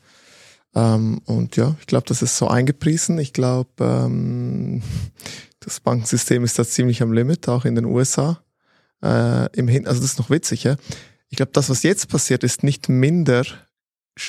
Ähm, 0.75 1.21
und 1.25 1.57
ja, 1.57 1.77
ich 1.81 1.87
glaube, 1.87 2.07
das 2.07 2.23
ist 2.23 2.37
so 2.37 2.49
eingepriesen. 2.49 3.19
Ich 3.19 3.33
glaube, 3.33 3.71
ähm, 3.81 4.83
das 5.61 5.81
Bankensystem 5.81 6.45
ist 6.45 6.59
da 6.59 6.65
ziemlich 6.65 7.03
am 7.03 7.13
Limit, 7.13 7.49
auch 7.49 7.65
in 7.65 7.75
den 7.75 7.85
USA. 7.85 8.41
Äh, 9.03 9.55
im 9.57 9.69
Hin 9.69 9.87
also 9.87 10.01
das 10.01 10.13
ist 10.13 10.19
noch 10.19 10.31
witzig, 10.31 10.65
ja. 10.65 10.77
Ich 11.29 11.37
glaube, 11.37 11.53
das, 11.53 11.71
was 11.71 11.83
jetzt 11.83 12.09
passiert, 12.09 12.45
ist 12.45 12.63
nicht 12.63 12.89
minder 12.89 13.45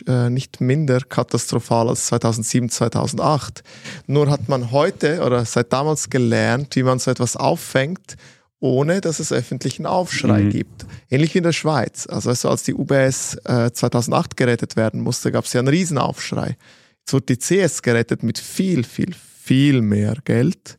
äh, 0.07 0.29
nicht 0.29 0.61
minder 0.61 1.01
katastrophal 1.01 1.89
als 1.89 2.05
2007, 2.05 2.69
2008. 2.69 3.63
Nur 4.07 4.29
hat 4.29 4.47
man 4.47 4.71
heute 4.71 5.21
oder 5.21 5.43
seit 5.45 5.73
damals 5.73 6.09
gelernt, 6.09 6.75
wie 6.75 6.83
man 6.83 6.99
so 6.99 7.11
etwas 7.11 7.35
auffängt, 7.35 8.15
ohne 8.61 9.01
dass 9.01 9.19
es 9.19 9.33
öffentlichen 9.33 9.85
Aufschrei 9.85 10.43
Mhm. 10.43 10.49
gibt. 10.51 10.85
Ähnlich 11.09 11.33
wie 11.33 11.39
in 11.39 11.43
der 11.43 11.51
Schweiz. 11.51 12.07
Also 12.07 12.29
weißt 12.29 12.45
du, 12.45 12.49
als 12.49 12.63
die 12.63 12.73
UBS 12.73 13.35
äh, 13.43 13.71
2008 13.73 14.37
gerettet 14.37 14.75
werden 14.77 15.01
musste, 15.01 15.31
gab 15.31 15.45
es 15.45 15.51
ja 15.53 15.59
einen 15.59 15.67
Riesenaufschrei. 15.67 16.55
Jetzt 16.99 17.11
wird 17.13 17.27
die 17.29 17.37
CS 17.37 17.81
gerettet 17.81 18.23
mit 18.23 18.37
viel, 18.37 18.83
viel, 18.83 19.13
viel 19.43 19.81
mehr 19.81 20.15
Geld. 20.23 20.77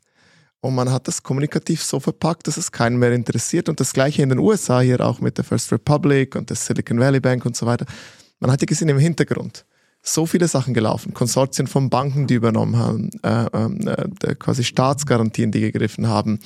Und 0.61 0.77
man 0.77 0.93
hat 0.93 1.09
das 1.09 1.25
kommunikativ 1.25 1.83
so 1.83 1.99
verpackt, 1.99 2.47
dass 2.47 2.57
es 2.57 2.71
keinen 2.71 2.99
mehr 2.99 3.13
interessiert. 3.13 3.69
Und 3.69 3.81
das 3.81 3.93
gleiche 3.93 4.23
in 4.23 4.29
den 4.29 4.39
USA 4.39 4.81
hier 4.81 5.01
auch 5.01 5.21
mit 5.21 5.37
der 5.37 5.45
First 5.45 5.73
Republic 5.73 6.37
und 6.37 6.51
der 6.51 6.57
Silicon 6.57 7.01
Valley 7.01 7.19
Bank 7.19 7.45
und 7.45 7.57
so 7.57 7.67
weiter. 7.67 7.85
Man 8.39 8.51
hat 8.53 8.61
ja 8.61 8.67
gesehen 8.67 8.89
im 8.89 8.99
Hintergrund 8.99 9.65
so 10.05 10.27
viele 10.27 10.49
Sachen 10.49 10.75
gelaufen. 10.75 11.15
Konsortien 11.15 11.69
von 11.69 11.89
Banken, 11.89 12.27
die 12.27 12.35
übernommen 12.35 12.77
haben, 12.77 13.11
äh, 13.23 13.47
ähm, 13.55 13.87
äh, 13.87 14.35
quasi 14.35 14.65
Staatsgarantien, 14.65 15.53
die 15.53 15.61
gegriffen 15.61 16.09
haben, 16.09 16.41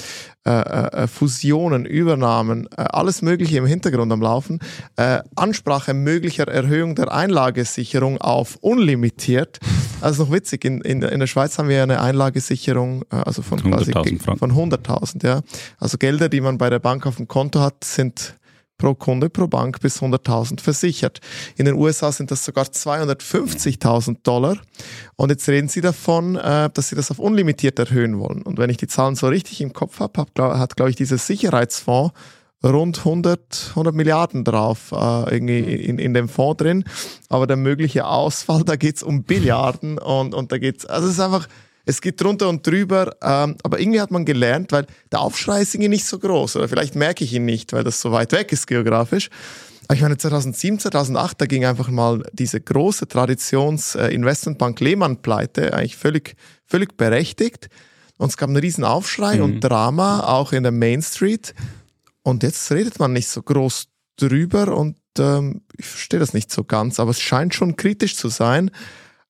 äh, 0.44 0.50
äh, 0.50 1.04
äh, 1.04 1.06
Fusionen, 1.06 1.86
Übernahmen, 1.86 2.68
äh, 2.76 2.82
alles 2.82 3.22
Mögliche 3.22 3.56
im 3.56 3.64
Hintergrund 3.64 4.12
am 4.12 4.20
Laufen. 4.20 4.60
Äh, 4.96 5.20
Ansprache 5.36 5.94
möglicher 5.94 6.46
Erhöhung 6.48 6.94
der 6.94 7.12
Einlagesicherung 7.12 8.18
auf 8.18 8.56
unlimitiert. 8.60 9.58
Also 10.02 10.24
noch 10.24 10.32
witzig, 10.32 10.62
in, 10.66 10.82
in, 10.82 11.00
in 11.00 11.20
der 11.20 11.26
Schweiz 11.26 11.58
haben 11.58 11.70
wir 11.70 11.82
eine 11.82 12.02
Einlagesicherung, 12.02 13.02
äh, 13.10 13.16
also 13.16 13.40
von 13.40 13.62
quasi 13.62 13.92
100.000 13.92 14.22
Franken. 14.22 14.38
von 14.38 14.70
100.000, 14.70 15.26
ja. 15.26 15.40
Also 15.78 15.96
Gelder, 15.96 16.28
die 16.28 16.42
man 16.42 16.58
bei 16.58 16.68
der 16.68 16.80
Bank 16.80 17.06
auf 17.06 17.16
dem 17.16 17.28
Konto 17.28 17.60
hat, 17.60 17.82
sind 17.82 18.34
pro 18.78 18.94
Kunde, 18.94 19.30
pro 19.30 19.46
Bank 19.46 19.80
bis 19.80 20.00
100.000 20.00 20.60
versichert. 20.60 21.20
In 21.56 21.64
den 21.64 21.74
USA 21.74 22.12
sind 22.12 22.30
das 22.30 22.44
sogar 22.44 22.64
250.000 22.64 24.18
Dollar. 24.22 24.58
Und 25.16 25.30
jetzt 25.30 25.48
reden 25.48 25.68
sie 25.68 25.80
davon, 25.80 26.36
äh, 26.36 26.70
dass 26.72 26.88
sie 26.88 26.96
das 26.96 27.10
auf 27.10 27.18
unlimitiert 27.18 27.78
erhöhen 27.78 28.18
wollen. 28.18 28.42
Und 28.42 28.58
wenn 28.58 28.70
ich 28.70 28.76
die 28.76 28.88
Zahlen 28.88 29.16
so 29.16 29.28
richtig 29.28 29.60
im 29.60 29.72
Kopf 29.72 30.00
habe, 30.00 30.26
hat, 30.36 30.76
glaube 30.76 30.90
ich, 30.90 30.96
dieser 30.96 31.18
Sicherheitsfonds 31.18 32.12
rund 32.64 32.98
100, 32.98 33.70
100 33.70 33.94
Milliarden 33.94 34.44
drauf 34.44 34.92
äh, 34.92 35.34
irgendwie 35.34 35.60
in, 35.60 35.98
in 35.98 36.14
dem 36.14 36.28
Fonds 36.28 36.62
drin. 36.62 36.84
Aber 37.28 37.46
der 37.46 37.56
mögliche 37.56 38.06
Ausfall, 38.06 38.62
da 38.66 38.76
geht's 38.76 39.02
um 39.02 39.24
Billiarden 39.24 39.98
und, 39.98 40.34
und 40.34 40.52
da 40.52 40.58
geht's, 40.58 40.86
also 40.86 41.06
es 41.06 41.14
ist 41.14 41.20
einfach, 41.20 41.48
es 41.86 42.00
geht 42.02 42.20
drunter 42.20 42.48
und 42.48 42.66
drüber, 42.66 43.16
ähm, 43.22 43.56
aber 43.62 43.80
irgendwie 43.80 44.00
hat 44.00 44.10
man 44.10 44.24
gelernt, 44.26 44.72
weil 44.72 44.86
der 45.10 45.20
Aufschrei 45.20 45.62
ist 45.62 45.74
irgendwie 45.74 45.88
nicht 45.90 46.04
so 46.04 46.18
groß 46.18 46.56
oder 46.56 46.68
vielleicht 46.68 46.94
merke 46.96 47.24
ich 47.24 47.32
ihn 47.32 47.44
nicht, 47.46 47.72
weil 47.72 47.84
das 47.84 48.00
so 48.00 48.12
weit 48.12 48.32
weg 48.32 48.52
ist 48.52 48.66
geografisch. 48.66 49.30
Aber 49.88 49.94
ich 49.94 50.02
meine, 50.02 50.16
2007, 50.18 50.80
2008, 50.80 51.40
da 51.40 51.46
ging 51.46 51.64
einfach 51.64 51.88
mal 51.88 52.24
diese 52.32 52.60
große 52.60 53.06
Traditions-Investmentbank 53.06 54.80
Lehmann 54.80 55.22
pleite, 55.22 55.72
eigentlich 55.74 55.96
völlig, 55.96 56.34
völlig 56.64 56.96
berechtigt. 56.96 57.68
Und 58.18 58.30
es 58.30 58.36
gab 58.36 58.48
einen 58.48 58.56
riesen 58.56 58.84
Aufschrei 58.84 59.36
Mhm. 59.36 59.42
und 59.42 59.60
Drama, 59.60 60.20
auch 60.24 60.52
in 60.52 60.62
der 60.64 60.72
Main 60.72 61.02
Street. 61.02 61.54
Und 62.22 62.42
jetzt 62.42 62.70
redet 62.72 62.98
man 62.98 63.12
nicht 63.12 63.28
so 63.28 63.42
groß 63.42 63.86
drüber 64.16 64.76
und 64.76 64.96
ähm, 65.18 65.60
ich 65.76 65.86
verstehe 65.86 66.18
das 66.18 66.32
nicht 66.34 66.50
so 66.50 66.64
ganz, 66.64 66.98
aber 66.98 67.10
es 67.10 67.20
scheint 67.20 67.54
schon 67.54 67.76
kritisch 67.76 68.16
zu 68.16 68.28
sein, 68.28 68.70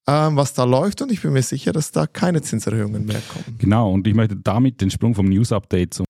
was 0.06 0.54
da 0.54 0.64
läuft 0.64 1.02
und 1.02 1.10
ich 1.10 1.22
bin 1.22 1.32
mir 1.32 1.42
sicher, 1.42 1.72
dass 1.72 1.90
da 1.90 2.06
keine 2.06 2.40
Zinserhöhungen 2.40 3.04
mehr 3.06 3.20
kommen. 3.28 3.56
Genau, 3.58 3.92
und 3.92 4.06
ich 4.06 4.14
möchte 4.14 4.36
damit 4.36 4.80
den 4.80 4.90
Sprung 4.90 5.14
vom 5.14 5.26
News 5.26 5.52
Update 5.52 5.94
zum 5.94 6.06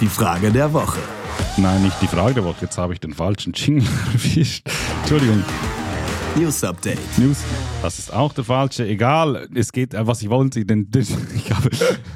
Die 0.00 0.06
Frage 0.08 0.50
der 0.52 0.72
Woche. 0.72 1.00
Nein, 1.56 1.82
nicht 1.82 2.00
die 2.02 2.06
Frage 2.06 2.34
der 2.34 2.44
Woche. 2.44 2.66
Jetzt 2.66 2.76
habe 2.76 2.92
ich 2.92 3.00
den 3.00 3.14
falschen 3.14 3.54
Jingle 3.54 3.88
erwischt. 4.12 4.68
Entschuldigung. 5.00 5.42
News 6.38 6.62
Update. 6.64 6.98
News, 7.18 7.42
das 7.80 7.98
ist 7.98 8.12
auch 8.12 8.30
der 8.34 8.44
falsche. 8.44 8.86
Egal, 8.86 9.48
es 9.54 9.72
geht, 9.72 9.94
äh, 9.94 10.06
was 10.06 10.20
ich 10.20 10.28
wollte. 10.28 10.64
Denn, 10.66 10.86
ich 10.94 11.50
habe, 11.50 11.70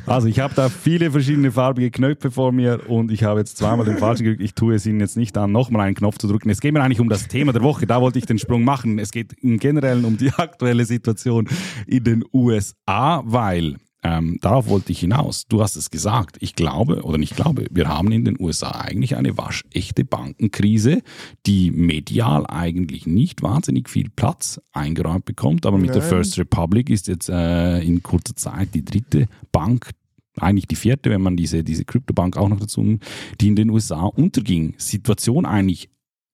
also 0.04 0.28
ich 0.28 0.40
habe 0.40 0.54
da 0.54 0.68
viele 0.68 1.10
verschiedene 1.10 1.50
farbige 1.50 1.90
Knöpfe 1.90 2.30
vor 2.30 2.52
mir 2.52 2.88
und 2.90 3.10
ich 3.10 3.24
habe 3.24 3.40
jetzt 3.40 3.56
zweimal 3.56 3.86
den 3.86 3.96
falschen 3.96 4.24
gedrückt. 4.24 4.42
Ich 4.42 4.54
tue 4.54 4.74
es 4.74 4.84
Ihnen 4.84 5.00
jetzt 5.00 5.16
nicht 5.16 5.38
an, 5.38 5.52
nochmal 5.52 5.86
einen 5.86 5.94
Knopf 5.94 6.18
zu 6.18 6.28
drücken. 6.28 6.50
Es 6.50 6.60
geht 6.60 6.74
mir 6.74 6.82
eigentlich 6.82 7.00
um 7.00 7.08
das 7.08 7.28
Thema 7.28 7.54
der 7.54 7.62
Woche. 7.62 7.86
Da 7.86 8.02
wollte 8.02 8.18
ich 8.18 8.26
den 8.26 8.38
Sprung 8.38 8.62
machen. 8.62 8.98
Es 8.98 9.10
geht 9.10 9.32
im 9.40 9.58
Generellen 9.58 10.04
um 10.04 10.18
die 10.18 10.30
aktuelle 10.36 10.84
Situation 10.84 11.48
in 11.86 12.04
den 12.04 12.24
USA, 12.32 13.22
weil 13.24 13.76
ähm, 14.02 14.38
darauf 14.40 14.68
wollte 14.68 14.92
ich 14.92 15.00
hinaus. 15.00 15.46
Du 15.46 15.62
hast 15.62 15.76
es 15.76 15.90
gesagt. 15.90 16.38
Ich 16.40 16.54
glaube 16.54 17.02
oder 17.02 17.18
nicht 17.18 17.36
glaube, 17.36 17.66
wir 17.70 17.88
haben 17.88 18.10
in 18.12 18.24
den 18.24 18.40
USA 18.40 18.70
eigentlich 18.70 19.16
eine 19.16 19.36
waschechte 19.36 20.04
Bankenkrise, 20.04 21.02
die 21.46 21.70
medial 21.70 22.46
eigentlich 22.46 23.06
nicht 23.06 23.42
wahnsinnig 23.42 23.90
viel 23.90 24.08
Platz 24.08 24.60
eingeräumt 24.72 25.26
bekommt. 25.26 25.66
Aber 25.66 25.76
mit 25.76 25.90
Nein. 25.90 26.00
der 26.00 26.02
First 26.02 26.38
Republic 26.38 26.88
ist 26.88 27.08
jetzt 27.08 27.28
äh, 27.28 27.80
in 27.80 28.02
kurzer 28.02 28.36
Zeit 28.36 28.74
die 28.74 28.84
dritte 28.84 29.26
Bank, 29.52 29.90
eigentlich 30.38 30.66
die 30.66 30.76
vierte, 30.76 31.10
wenn 31.10 31.20
man 31.20 31.36
diese, 31.36 31.62
diese 31.62 31.84
Kryptobank 31.84 32.36
auch 32.38 32.48
noch 32.48 32.60
dazu, 32.60 32.98
die 33.40 33.48
in 33.48 33.56
den 33.56 33.68
USA 33.68 34.04
unterging. 34.04 34.74
Situation 34.78 35.44
eigentlich 35.44 35.90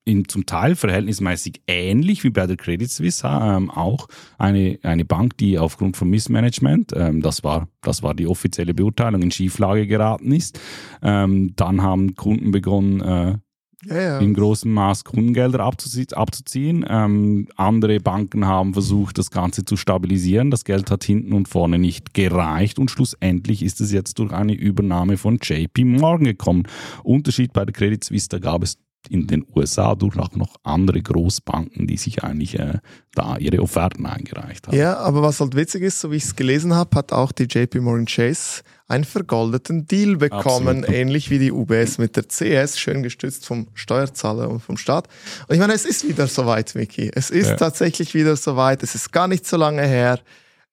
in 0.06 0.28
zum 0.28 0.46
Teil 0.46 0.76
verhältnismäßig 0.76 1.62
ähnlich 1.66 2.22
wie 2.22 2.30
bei 2.30 2.46
der 2.46 2.56
Credit 2.56 2.90
Suisse, 2.90 3.26
ähm, 3.26 3.70
auch 3.70 4.08
eine, 4.38 4.78
eine 4.82 5.04
Bank, 5.04 5.36
die 5.36 5.58
aufgrund 5.58 5.96
von 5.96 6.08
Missmanagement, 6.08 6.92
ähm, 6.94 7.20
das, 7.20 7.42
war, 7.42 7.68
das 7.82 8.02
war 8.02 8.14
die 8.14 8.28
offizielle 8.28 8.72
Beurteilung, 8.72 9.20
in 9.22 9.32
Schieflage 9.32 9.86
geraten 9.86 10.32
ist. 10.32 10.60
Ähm, 11.02 11.54
dann 11.56 11.82
haben 11.82 12.14
Kunden 12.14 12.52
begonnen, 12.52 13.00
äh, 13.00 13.38
ja, 13.84 14.00
ja. 14.00 14.18
in 14.18 14.34
großem 14.34 14.72
Maß 14.72 15.04
Kundengelder 15.04 15.60
abzuzie 15.60 16.06
abzuziehen. 16.12 16.84
Ähm, 16.88 17.48
andere 17.56 18.00
Banken 18.00 18.46
haben 18.46 18.72
versucht, 18.72 19.18
das 19.18 19.30
Ganze 19.30 19.64
zu 19.64 19.76
stabilisieren. 19.76 20.50
Das 20.50 20.64
Geld 20.64 20.90
hat 20.90 21.04
hinten 21.04 21.32
und 21.32 21.48
vorne 21.48 21.78
nicht 21.78 22.14
gereicht 22.14 22.78
und 22.78 22.90
schlussendlich 22.90 23.62
ist 23.62 23.80
es 23.80 23.92
jetzt 23.92 24.18
durch 24.18 24.32
eine 24.32 24.54
Übernahme 24.54 25.16
von 25.16 25.38
JP 25.42 25.84
Morgan 25.84 26.25
gekommen. 26.25 26.64
Unterschied 27.02 27.52
bei 27.52 27.64
der 27.64 27.72
Credit 27.72 28.02
Suisse, 28.02 28.28
da 28.28 28.38
gab 28.38 28.62
es 28.62 28.78
in 29.08 29.26
den 29.26 29.44
USA 29.54 29.94
durchaus 29.94 30.36
noch 30.36 30.56
andere 30.62 31.00
Großbanken, 31.00 31.86
die 31.86 31.96
sich 31.96 32.25
eigentlich 32.25 32.58
äh, 32.58 32.78
da 33.14 33.36
ihre 33.38 33.60
Offerten 33.60 34.06
eingereicht 34.06 34.66
haben. 34.66 34.76
Ja, 34.76 34.98
aber 34.98 35.22
was 35.22 35.40
halt 35.40 35.54
witzig 35.54 35.82
ist, 35.82 36.00
so 36.00 36.10
wie 36.10 36.16
ich 36.16 36.25
es 36.25 36.36
gelesen 36.36 36.75
habe, 36.75 36.96
hat 36.96 37.12
auch 37.12 37.32
die 37.32 37.44
JP 37.44 37.80
Morgan 37.80 38.06
Chase 38.06 38.62
einen 38.88 39.04
vergoldeten 39.04 39.86
Deal 39.86 40.16
bekommen, 40.16 40.78
Absolut. 40.78 40.88
ähnlich 40.88 41.30
wie 41.30 41.38
die 41.38 41.50
UBS 41.50 41.98
mit 41.98 42.16
der 42.16 42.28
CS, 42.28 42.78
schön 42.78 43.02
gestützt 43.02 43.46
vom 43.46 43.68
Steuerzahler 43.75 44.48
und 44.48 44.60
vom 44.60 44.76
Staat. 44.76 45.08
Und 45.48 45.54
ich 45.54 45.60
meine, 45.60 45.72
es 45.72 45.84
ist 45.84 46.06
wieder 46.06 46.26
soweit, 46.28 46.75
Micky. 46.75 47.10
Es 47.12 47.30
ist 47.30 47.48
ja. 47.48 47.56
tatsächlich 47.56 48.14
wieder 48.14 48.36
soweit. 48.36 48.82
Es 48.82 48.94
ist 48.94 49.12
gar 49.12 49.26
nicht 49.26 49.46
so 49.46 49.56
lange 49.56 49.82
her. 49.82 50.20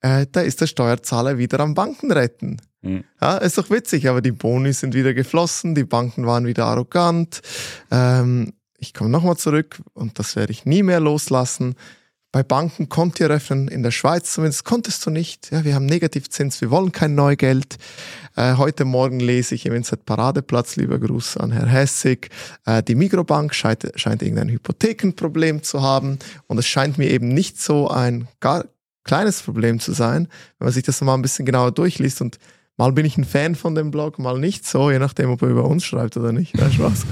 Äh, 0.02 0.28
da 0.32 0.42
ist 0.42 0.62
der 0.62 0.68
Steuerzahler 0.68 1.38
wieder 1.38 1.60
am 1.60 1.74
Banken 1.74 2.12
retten. 2.12 2.62
Mhm. 2.84 3.04
Ja, 3.22 3.38
ist 3.38 3.58
doch 3.58 3.70
witzig, 3.70 4.08
aber 4.08 4.22
die 4.22 4.32
Boni 4.32 4.74
sind 4.74 4.94
wieder 4.94 5.14
geflossen, 5.14 5.74
die 5.74 5.86
Banken 5.86 6.26
waren 6.26 6.46
wieder 6.46 6.66
arrogant. 6.66 7.42
Ähm, 7.90 8.54
ich 8.78 8.94
komme 8.94 9.10
nochmal 9.10 9.38
zurück 9.38 9.82
und 9.94 10.20
das 10.20 10.36
werde 10.36 10.52
ich 10.52 10.66
nie 10.66 10.84
mehr 10.84 11.00
loslassen. 11.00 11.76
Bei 12.34 12.44
Banken 12.44 12.90
Konti 12.90 13.24
eröffnen, 13.24 13.68
in 13.68 13.84
der 13.84 13.92
Schweiz 13.92 14.34
zumindest, 14.34 14.66
konntest 14.66 15.06
du 15.06 15.12
nicht. 15.12 15.52
Ja, 15.52 15.64
wir 15.64 15.76
haben 15.76 15.86
Negativzins, 15.86 16.60
wir 16.62 16.72
wollen 16.72 16.92
kein 16.92 17.16
Neugeld. 17.16 17.78
Äh, 18.36 18.56
heute 18.56 18.86
Morgen 18.86 19.20
lese 19.20 19.56
ich 19.56 19.66
im 19.66 19.74
Insert 19.74 20.06
Paradeplatz, 20.06 20.76
lieber 20.76 21.00
Gruß 21.00 21.38
an 21.38 21.52
Herr 21.52 21.68
Hessig, 21.68 22.30
äh, 22.66 22.82
die 22.84 22.96
Mikrobank 22.96 23.54
scheint, 23.54 23.90
scheint 23.96 24.24
irgendein 24.24 24.50
Hypothekenproblem 24.50 25.64
zu 25.64 25.84
haben 25.84 26.18
und 26.48 26.58
es 26.58 26.66
scheint 26.66 26.98
mir 26.98 27.10
eben 27.12 27.30
nicht 27.30 27.62
so 27.62 27.88
ein 27.88 28.28
gar 28.40 28.66
kleines 29.04 29.42
Problem 29.42 29.80
zu 29.80 29.94
sein, 29.94 30.28
wenn 30.58 30.66
man 30.66 30.74
sich 30.74 30.84
das 30.84 31.00
mal 31.02 31.14
ein 31.14 31.22
bisschen 31.22 31.46
genauer 31.46 31.72
durchliest 31.72 32.20
und 32.22 32.40
Mal 32.78 32.92
bin 32.92 33.06
ich 33.06 33.18
ein 33.18 33.24
Fan 33.26 33.56
von 33.56 33.76
dem 33.76 33.92
Blog, 33.92 34.18
mal 34.18 34.40
nicht 34.40 34.66
so, 34.66 34.90
je 34.90 35.00
nachdem, 35.00 35.30
ob 35.30 35.42
er 35.44 35.50
über 35.50 35.66
uns 35.66 35.84
schreibt 35.86 36.18
oder 36.18 36.32
nicht. 36.32 36.58
Ja, 36.58 36.72
Spaß. 36.72 37.06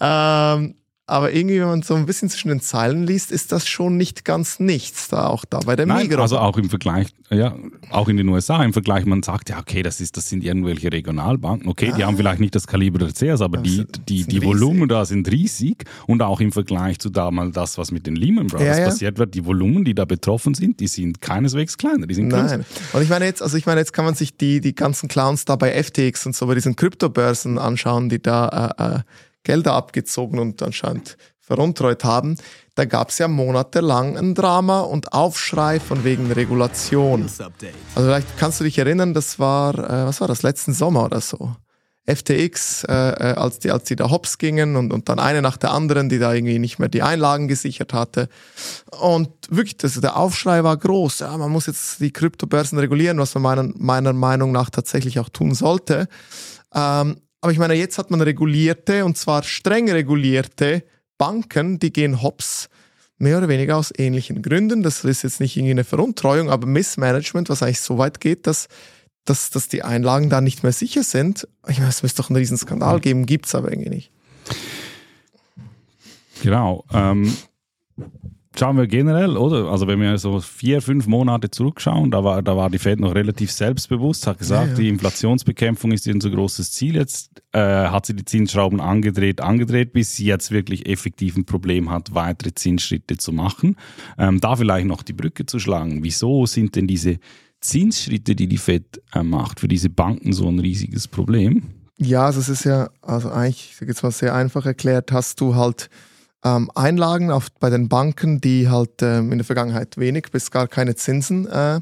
ähm, 0.00 0.74
aber 1.10 1.32
irgendwie, 1.32 1.60
wenn 1.60 1.68
man 1.68 1.82
so 1.82 1.94
ein 1.94 2.06
bisschen 2.06 2.28
zwischen 2.28 2.48
den 2.48 2.60
Zeilen 2.60 3.04
liest, 3.06 3.32
ist 3.32 3.50
das 3.50 3.66
schon 3.66 3.96
nicht 3.96 4.24
ganz 4.24 4.60
nichts 4.60 5.08
da, 5.08 5.26
auch 5.26 5.44
da 5.44 5.58
bei 5.58 5.74
der 5.74 5.86
Nein, 5.86 6.06
Migros. 6.06 6.22
Also 6.22 6.38
auch 6.38 6.56
im 6.56 6.70
Vergleich, 6.70 7.08
ja, 7.30 7.56
auch 7.90 8.08
in 8.08 8.16
den 8.16 8.28
USA 8.28 8.62
im 8.62 8.72
Vergleich, 8.72 9.04
man 9.06 9.22
sagt 9.22 9.50
ja, 9.50 9.58
okay, 9.58 9.82
das 9.82 10.00
ist, 10.00 10.16
das 10.16 10.28
sind 10.28 10.44
irgendwelche 10.44 10.92
Regionalbanken, 10.92 11.68
okay, 11.68 11.88
ja. 11.88 11.96
die 11.96 12.04
haben 12.04 12.16
vielleicht 12.16 12.40
nicht 12.40 12.54
das 12.54 12.66
Kaliber 12.66 12.98
der 12.98 13.08
CS, 13.08 13.40
aber 13.40 13.58
das 13.58 13.64
die, 13.64 13.86
die, 14.08 14.24
die 14.24 14.44
Volumen 14.44 14.88
da 14.88 15.04
sind 15.04 15.30
riesig 15.30 15.84
und 16.06 16.22
auch 16.22 16.40
im 16.40 16.52
Vergleich 16.52 17.00
zu 17.00 17.10
damals 17.10 17.54
das, 17.54 17.76
was 17.76 17.90
mit 17.90 18.06
den 18.06 18.14
Lehman 18.14 18.46
Brothers 18.46 18.76
ja, 18.76 18.82
ja. 18.84 18.88
passiert 18.88 19.18
wird, 19.18 19.34
die 19.34 19.44
Volumen, 19.44 19.84
die 19.84 19.94
da 19.94 20.04
betroffen 20.04 20.54
sind, 20.54 20.78
die 20.78 20.86
sind 20.86 21.20
keineswegs 21.20 21.76
kleiner, 21.76 22.06
die 22.06 22.14
sind 22.14 22.28
Nein. 22.28 22.64
Und 22.92 23.02
ich 23.02 23.08
meine 23.08 23.24
jetzt, 23.24 23.42
also 23.42 23.56
ich 23.56 23.66
meine, 23.66 23.80
jetzt 23.80 23.92
kann 23.92 24.04
man 24.04 24.14
sich 24.14 24.36
die, 24.36 24.60
die 24.60 24.74
ganzen 24.74 25.08
Clowns 25.08 25.44
da 25.44 25.56
bei 25.56 25.82
FTX 25.82 26.26
und 26.26 26.36
so 26.36 26.46
bei 26.46 26.54
diesen 26.54 26.76
Kryptobörsen 26.76 27.58
anschauen, 27.58 28.08
die 28.08 28.22
da, 28.22 28.72
äh, 28.78 28.98
äh, 28.98 29.00
Gelder 29.42 29.74
abgezogen 29.74 30.38
und 30.38 30.62
anscheinend 30.62 31.16
veruntreut 31.38 32.04
haben. 32.04 32.36
Da 32.76 32.84
gab 32.84 33.10
es 33.10 33.18
ja 33.18 33.26
monatelang 33.26 34.16
ein 34.16 34.34
Drama 34.34 34.80
und 34.80 35.12
Aufschrei 35.12 35.80
von 35.80 36.04
wegen 36.04 36.30
Regulation. 36.30 37.22
Also 37.94 38.08
vielleicht 38.08 38.38
kannst 38.38 38.60
du 38.60 38.64
dich 38.64 38.78
erinnern, 38.78 39.14
das 39.14 39.38
war, 39.38 39.74
äh, 39.74 40.06
was 40.06 40.20
war 40.20 40.28
das, 40.28 40.42
letzten 40.42 40.72
Sommer 40.72 41.04
oder 41.04 41.20
so. 41.20 41.56
FTX, 42.06 42.84
äh, 42.84 42.92
äh, 42.92 43.34
als, 43.34 43.58
die, 43.58 43.70
als 43.70 43.84
die 43.84 43.96
da 43.96 44.10
hops 44.10 44.38
gingen 44.38 44.76
und, 44.76 44.92
und 44.92 45.08
dann 45.08 45.18
eine 45.18 45.42
nach 45.42 45.56
der 45.56 45.72
anderen, 45.72 46.08
die 46.08 46.18
da 46.18 46.32
irgendwie 46.32 46.58
nicht 46.58 46.78
mehr 46.78 46.88
die 46.88 47.02
Einlagen 47.02 47.46
gesichert 47.46 47.92
hatte. 47.92 48.28
Und 49.00 49.30
wirklich, 49.48 49.76
das, 49.76 50.00
der 50.00 50.16
Aufschrei 50.16 50.64
war 50.64 50.76
groß. 50.76 51.20
Ja, 51.20 51.36
man 51.36 51.50
muss 51.50 51.66
jetzt 51.66 52.00
die 52.00 52.12
Kryptobörsen 52.12 52.78
regulieren, 52.78 53.18
was 53.18 53.34
man 53.34 53.42
meiner, 53.42 53.72
meiner 53.76 54.12
Meinung 54.12 54.52
nach 54.52 54.70
tatsächlich 54.70 55.18
auch 55.18 55.28
tun 55.28 55.54
sollte. 55.54 56.08
Ähm, 56.74 57.16
aber 57.40 57.52
ich 57.52 57.58
meine, 57.58 57.74
jetzt 57.74 57.98
hat 57.98 58.10
man 58.10 58.20
regulierte, 58.20 59.04
und 59.04 59.16
zwar 59.16 59.42
streng 59.42 59.90
regulierte 59.90 60.84
Banken, 61.16 61.78
die 61.78 61.92
gehen 61.92 62.22
hops, 62.22 62.68
mehr 63.18 63.38
oder 63.38 63.48
weniger 63.48 63.76
aus 63.76 63.92
ähnlichen 63.96 64.42
Gründen. 64.42 64.82
Das 64.82 65.04
ist 65.04 65.22
jetzt 65.22 65.40
nicht 65.40 65.56
irgendwie 65.56 65.72
eine 65.72 65.84
Veruntreuung, 65.84 66.50
aber 66.50 66.66
Missmanagement, 66.66 67.48
was 67.48 67.62
eigentlich 67.62 67.80
so 67.80 67.98
weit 67.98 68.20
geht, 68.20 68.46
dass, 68.46 68.68
dass, 69.24 69.50
dass 69.50 69.68
die 69.68 69.82
Einlagen 69.82 70.30
da 70.30 70.40
nicht 70.40 70.62
mehr 70.62 70.72
sicher 70.72 71.02
sind. 71.02 71.46
Ich 71.68 71.78
meine, 71.78 71.90
es 71.90 72.02
müsste 72.02 72.22
doch 72.22 72.30
einen 72.30 72.36
riesen 72.36 72.56
Skandal 72.56 73.00
geben, 73.00 73.26
gibt 73.26 73.46
es 73.46 73.54
aber 73.54 73.70
irgendwie 73.70 73.90
nicht. 73.90 74.10
Genau. 76.42 76.84
Ähm, 76.92 77.36
schauen 78.58 78.76
wir 78.76 78.86
generell, 78.86 79.36
oder? 79.36 79.70
Also 79.70 79.86
wenn 79.86 80.00
wir 80.00 80.18
so 80.18 80.40
vier, 80.40 80.82
fünf 80.82 81.06
Monate 81.06 81.50
zurückschauen, 81.50 82.10
da 82.10 82.24
war, 82.24 82.42
da 82.42 82.56
war 82.56 82.70
die 82.70 82.78
Fed 82.78 83.00
noch 83.00 83.14
relativ 83.14 83.52
selbstbewusst, 83.52 84.26
hat 84.26 84.38
gesagt, 84.38 84.64
ja, 84.64 84.72
ja. 84.72 84.78
die 84.78 84.88
Inflationsbekämpfung 84.88 85.92
ist 85.92 86.06
unser 86.08 86.30
großes 86.30 86.72
Ziel. 86.72 86.96
Jetzt 86.96 87.42
äh, 87.52 87.60
hat 87.60 88.06
sie 88.06 88.14
die 88.14 88.24
Zinsschrauben 88.24 88.80
angedreht, 88.80 89.40
angedreht, 89.40 89.92
bis 89.92 90.16
sie 90.16 90.26
jetzt 90.26 90.50
wirklich 90.50 90.88
effektiv 90.88 91.36
ein 91.36 91.44
Problem 91.44 91.90
hat, 91.90 92.14
weitere 92.14 92.52
Zinsschritte 92.52 93.16
zu 93.16 93.32
machen. 93.32 93.76
Ähm, 94.18 94.40
da 94.40 94.56
vielleicht 94.56 94.86
noch 94.86 95.02
die 95.02 95.12
Brücke 95.12 95.46
zu 95.46 95.58
schlagen. 95.58 96.02
Wieso 96.02 96.46
sind 96.46 96.76
denn 96.76 96.86
diese 96.86 97.18
Zinsschritte, 97.60 98.34
die 98.34 98.48
die 98.48 98.58
Fed 98.58 99.00
äh, 99.12 99.22
macht, 99.22 99.60
für 99.60 99.68
diese 99.68 99.90
Banken 99.90 100.32
so 100.32 100.48
ein 100.48 100.58
riesiges 100.58 101.06
Problem? 101.06 101.62
Ja, 101.98 102.24
also 102.24 102.40
es 102.40 102.48
ist 102.48 102.64
ja, 102.64 102.88
also 103.02 103.30
eigentlich, 103.30 103.76
jetzt 103.86 104.02
mal 104.02 104.10
sehr 104.10 104.34
einfach 104.34 104.64
erklärt, 104.64 105.12
hast 105.12 105.40
du 105.40 105.54
halt 105.54 105.90
ähm, 106.44 106.70
Einlagen 106.74 107.30
auf, 107.30 107.48
bei 107.58 107.70
den 107.70 107.88
Banken, 107.88 108.40
die 108.40 108.68
halt 108.68 109.02
ähm, 109.02 109.32
in 109.32 109.38
der 109.38 109.44
Vergangenheit 109.44 109.96
wenig 109.98 110.30
bis 110.30 110.50
gar 110.50 110.68
keine 110.68 110.94
Zinsen 110.94 111.46
äh, 111.46 111.80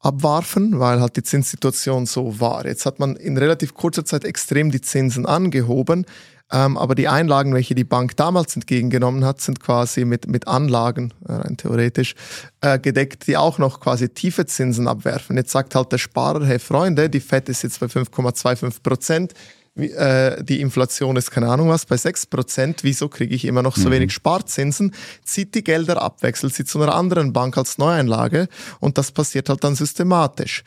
abwarfen, 0.00 0.78
weil 0.78 1.00
halt 1.00 1.16
die 1.16 1.22
Zinssituation 1.22 2.06
so 2.06 2.40
war. 2.40 2.66
Jetzt 2.66 2.86
hat 2.86 2.98
man 2.98 3.16
in 3.16 3.38
relativ 3.38 3.74
kurzer 3.74 4.04
Zeit 4.04 4.24
extrem 4.24 4.70
die 4.70 4.82
Zinsen 4.82 5.26
angehoben, 5.26 6.06
ähm, 6.52 6.76
aber 6.76 6.94
die 6.94 7.08
Einlagen, 7.08 7.54
welche 7.54 7.74
die 7.74 7.84
Bank 7.84 8.16
damals 8.16 8.54
entgegengenommen 8.54 9.24
hat, 9.24 9.40
sind 9.40 9.60
quasi 9.60 10.04
mit, 10.04 10.28
mit 10.28 10.46
Anlagen, 10.46 11.14
äh, 11.26 11.32
rein 11.32 11.56
theoretisch, 11.56 12.14
äh, 12.60 12.78
gedeckt, 12.78 13.26
die 13.26 13.38
auch 13.38 13.58
noch 13.58 13.80
quasi 13.80 14.10
tiefe 14.10 14.44
Zinsen 14.44 14.86
abwerfen. 14.86 15.36
Jetzt 15.36 15.52
sagt 15.52 15.74
halt 15.74 15.90
der 15.90 15.98
Sparer, 15.98 16.44
hey 16.44 16.58
Freunde, 16.58 17.08
die 17.08 17.20
FED 17.20 17.48
ist 17.48 17.62
jetzt 17.62 17.80
bei 17.80 17.86
5,25 17.86 18.82
Prozent, 18.82 19.32
äh, 19.76 20.42
die 20.44 20.60
Inflation 20.60 21.16
ist 21.16 21.30
keine 21.30 21.48
Ahnung 21.48 21.68
was 21.68 21.84
bei 21.84 21.96
6%, 21.96 22.78
wieso 22.82 23.08
kriege 23.08 23.34
ich 23.34 23.44
immer 23.44 23.62
noch 23.62 23.76
so 23.76 23.88
mhm. 23.88 23.92
wenig 23.94 24.12
Sparzinsen, 24.12 24.94
zieht 25.24 25.54
die 25.54 25.64
Gelder 25.64 26.00
ab, 26.00 26.22
wechselt 26.22 26.54
sie 26.54 26.64
zu 26.64 26.80
einer 26.80 26.94
anderen 26.94 27.32
Bank 27.32 27.58
als 27.58 27.78
Neueinlage 27.78 28.48
und 28.78 28.98
das 28.98 29.10
passiert 29.10 29.48
halt 29.48 29.64
dann 29.64 29.74
systematisch. 29.74 30.62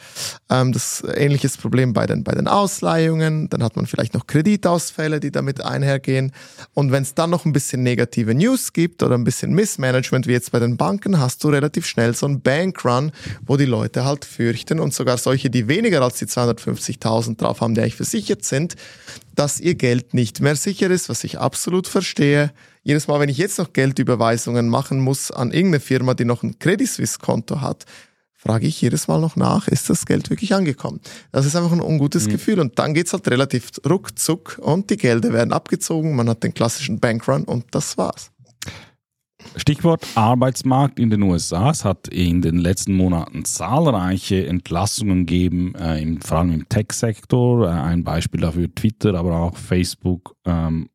Ähm, 0.50 0.74
das 0.74 1.04
ähnliches 1.16 1.58
Problem 1.58 1.94
bei 1.94 2.06
den, 2.06 2.24
bei 2.24 2.34
den 2.34 2.48
Ausleihungen, 2.48 3.50
dann 3.50 3.64
hat 3.64 3.78
man 3.78 3.86
vielleicht 3.86 4.14
noch 4.14 4.28
Kreditausfälle, 4.28 5.22
die 5.22 5.32
damit 5.32 5.62
einhergehen 5.62 6.34
und 6.74 6.92
wenn 6.92 7.04
es 7.04 7.14
dann 7.14 7.30
noch 7.30 7.46
ein 7.46 7.54
bisschen 7.54 7.84
negative 7.84 8.36
News 8.36 8.74
gibt 8.74 9.04
oder 9.04 9.16
ein 9.16 9.24
bisschen 9.24 9.54
Missmanagement 9.54 10.28
wie 10.28 10.34
jetzt 10.34 10.52
bei 10.52 10.60
den 10.60 10.76
Banken, 10.76 11.20
hast 11.20 11.44
du 11.46 11.50
relativ 11.50 11.86
schnell 11.86 12.14
so 12.14 12.26
einen 12.26 12.42
Bankrun, 12.42 13.14
wo 13.46 13.56
die 13.56 13.66
Leute 13.66 14.04
halt 14.04 14.26
fürchten 14.26 14.82
und 14.82 14.94
sogar 14.94 15.18
solche, 15.18 15.50
die 15.50 15.70
weniger 15.70 16.02
als 16.02 16.16
die 16.16 16.26
250.000 16.26 17.38
drauf 17.38 17.62
haben, 17.62 17.74
die 17.74 17.82
eigentlich 17.82 17.96
versichert 17.96 18.44
sind, 18.44 18.76
dass 19.36 19.60
ihr 19.60 19.76
Geld 19.76 20.14
nicht 20.14 20.42
mehr 20.42 20.56
sicher 20.56 20.90
ist, 20.90 21.10
was 21.10 21.24
ich 21.24 21.40
absolut 21.40 21.88
verstehe. 21.88 22.52
Jedes 22.84 23.08
Mal, 23.08 23.20
wenn 23.20 23.30
ich 23.30 23.38
jetzt 23.38 23.60
noch 23.60 23.74
Geldüberweisungen 23.74 24.70
machen 24.70 25.00
muss 25.00 25.32
an 25.32 25.52
irgendeine 25.52 25.80
Firma, 25.80 26.14
die 26.14 26.26
noch 26.26 26.44
ein 26.44 26.60
Credit 26.60 26.88
Suisse 26.88 27.20
Konto 27.20 27.62
hat, 27.62 27.86
frage 28.36 28.68
ich 28.68 28.80
jedes 28.82 29.08
Mal 29.08 29.20
noch 29.20 29.36
nach, 29.36 29.68
ist 29.68 29.90
das 29.90 30.06
Geld 30.06 30.30
wirklich 30.30 30.54
angekommen? 30.54 31.02
Das 31.32 31.46
ist 31.46 31.56
einfach 31.56 31.72
ein 31.72 31.82
ungutes 31.82 32.28
mhm. 32.28 32.32
Gefühl 32.32 32.60
und 32.60 32.80
dann 32.80 32.94
geht's 32.94 33.12
halt 33.14 33.28
relativ 33.28 33.72
ruckzuck 33.88 34.60
und 34.62 34.90
die 34.90 34.98
Gelder 34.98 35.34
werden 35.34 35.52
abgezogen, 35.52 36.16
man 36.16 36.30
hat 36.30 36.44
den 36.44 36.54
klassischen 36.54 37.00
Bankrun 37.00 37.44
und 37.44 37.66
das 37.72 37.98
war's. 37.98 38.32
Stichwort 39.56 40.06
Arbeitsmarkt 40.16 41.00
in 41.00 41.10
den 41.10 41.22
USA. 41.24 41.72
Es 41.72 41.86
hat 41.86 42.08
in 42.08 42.42
den 42.42 42.58
letzten 42.58 42.94
Monaten 42.94 43.46
zahlreiche 43.46 44.48
Entlassungen 44.48 45.26
gegeben, 45.26 45.76
äh, 45.76 46.02
im, 46.02 46.22
vor 46.22 46.40
allem 46.40 46.54
im 46.54 46.70
Tech-Sektor. 46.70 47.68
Äh, 47.68 47.72
ein 47.72 48.04
Beispiel 48.04 48.42
dafür 48.42 48.74
Twitter, 48.74 49.16
aber 49.16 49.40
auch 49.40 49.58
Facebook 49.58 50.36
ähm, 50.46 50.90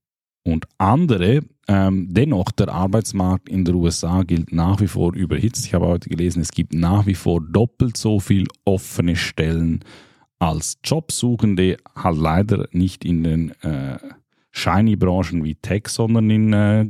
und 0.45 0.67
andere. 0.79 1.41
Ähm, 1.69 2.09
dennoch, 2.11 2.51
der 2.51 2.69
Arbeitsmarkt 2.69 3.49
in 3.49 3.65
den 3.65 3.77
USA 3.77 4.23
gilt 4.23 4.53
nach 4.53 4.81
wie 4.81 4.89
vor 4.89 5.15
überhitzt. 5.15 5.65
Ich 5.65 5.75
habe 5.75 5.87
heute 5.87 6.09
gelesen, 6.09 6.43
es 6.43 6.51
gibt 6.51 6.75
nach 6.75 7.07
wie 7.07 7.15
vor 7.15 7.41
doppelt 7.41 7.97
so 7.97 8.19
viel 8.19 8.47
offene 8.65 9.17
Stellen 9.17 9.85
als 10.41 10.79
Jobsuchende, 10.83 11.77
halt 11.95 12.19
leider 12.19 12.67
nicht 12.73 13.05
in 13.05 13.23
den 13.23 13.51
äh, 13.63 13.99
Shiny-Branchen 14.51 15.45
wie 15.45 15.55
Tech, 15.55 15.87
sondern 15.87 16.29
in 16.31 16.53
äh, 16.53 16.87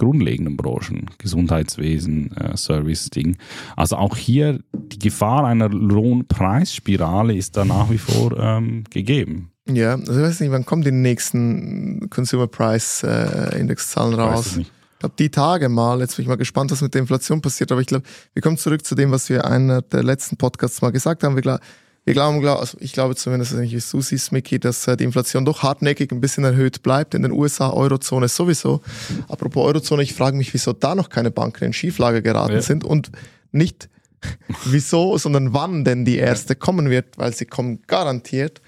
grundlegenden 0.00 0.56
Branchen, 0.56 1.10
Gesundheitswesen, 1.18 2.34
äh, 2.36 2.56
Service-Ding. 2.56 3.36
Also 3.76 3.96
auch 3.96 4.16
hier 4.16 4.60
die 4.72 4.98
Gefahr 4.98 5.44
einer 5.44 5.68
Lohnpreisspirale 5.68 7.36
ist 7.36 7.56
da 7.56 7.66
nach 7.66 7.90
wie 7.90 7.98
vor 7.98 8.36
ähm, 8.38 8.84
gegeben. 8.90 9.52
Ja, 9.68 9.92
also 9.92 10.12
ich 10.12 10.18
weiß 10.20 10.40
nicht, 10.40 10.50
wann 10.50 10.64
kommen 10.64 10.82
die 10.82 10.90
nächsten 10.90 12.08
Consumer 12.08 12.46
Price 12.46 13.02
äh, 13.02 13.60
Indexzahlen 13.60 14.14
raus? 14.14 14.56
Ich 14.56 14.98
glaube, 14.98 15.14
die 15.18 15.30
Tage 15.30 15.68
mal. 15.68 16.00
Jetzt 16.00 16.16
bin 16.16 16.24
ich 16.24 16.28
mal 16.28 16.36
gespannt, 16.36 16.72
was 16.72 16.80
mit 16.80 16.94
der 16.94 17.02
Inflation 17.02 17.42
passiert. 17.42 17.70
Aber 17.70 17.82
ich 17.82 17.86
glaube, 17.86 18.04
wir 18.32 18.42
kommen 18.42 18.56
zurück 18.56 18.84
zu 18.84 18.94
dem, 18.94 19.10
was 19.10 19.28
wir 19.28 19.44
einer 19.44 19.82
der 19.82 20.02
letzten 20.02 20.38
Podcasts 20.38 20.80
mal 20.82 20.92
gesagt 20.92 21.22
haben. 21.22 21.36
Wir, 21.36 21.60
wir 22.04 22.14
glauben, 22.14 22.44
also 22.46 22.78
ich 22.80 22.92
glaube 22.92 23.14
zumindest, 23.14 23.58
wie 23.60 23.68
du 23.68 24.00
siehst, 24.00 24.32
Mickey, 24.32 24.58
dass 24.58 24.86
äh, 24.86 24.96
die 24.96 25.04
Inflation 25.04 25.44
doch 25.44 25.62
hartnäckig 25.62 26.10
ein 26.12 26.20
bisschen 26.20 26.44
erhöht 26.44 26.82
bleibt. 26.82 27.14
In 27.14 27.22
den 27.22 27.32
USA, 27.32 27.70
Eurozone 27.70 28.28
sowieso. 28.28 28.80
Apropos 29.28 29.66
Eurozone, 29.66 30.02
ich 30.02 30.14
frage 30.14 30.36
mich, 30.36 30.52
wieso 30.54 30.72
da 30.72 30.94
noch 30.94 31.10
keine 31.10 31.30
Banken 31.30 31.64
in 31.64 31.72
Schieflage 31.72 32.22
geraten 32.22 32.54
ja. 32.54 32.62
sind 32.62 32.84
und 32.84 33.10
nicht 33.52 33.88
wieso, 34.64 35.18
sondern 35.18 35.52
wann 35.52 35.84
denn 35.84 36.04
die 36.04 36.16
erste 36.16 36.54
kommen 36.54 36.90
wird, 36.90 37.18
weil 37.18 37.34
sie 37.34 37.46
kommen 37.46 37.82
garantiert. 37.86 38.60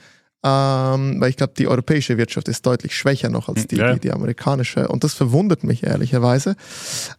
Ähm, 0.44 1.20
weil 1.20 1.30
ich 1.30 1.36
glaube, 1.36 1.52
die 1.56 1.68
europäische 1.68 2.18
Wirtschaft 2.18 2.48
ist 2.48 2.66
deutlich 2.66 2.96
schwächer 2.96 3.28
noch 3.28 3.48
als 3.48 3.68
die, 3.68 3.76
ja. 3.76 3.94
die, 3.94 4.00
die, 4.00 4.12
amerikanische. 4.12 4.88
Und 4.88 5.04
das 5.04 5.14
verwundert 5.14 5.62
mich 5.62 5.84
ehrlicherweise. 5.84 6.56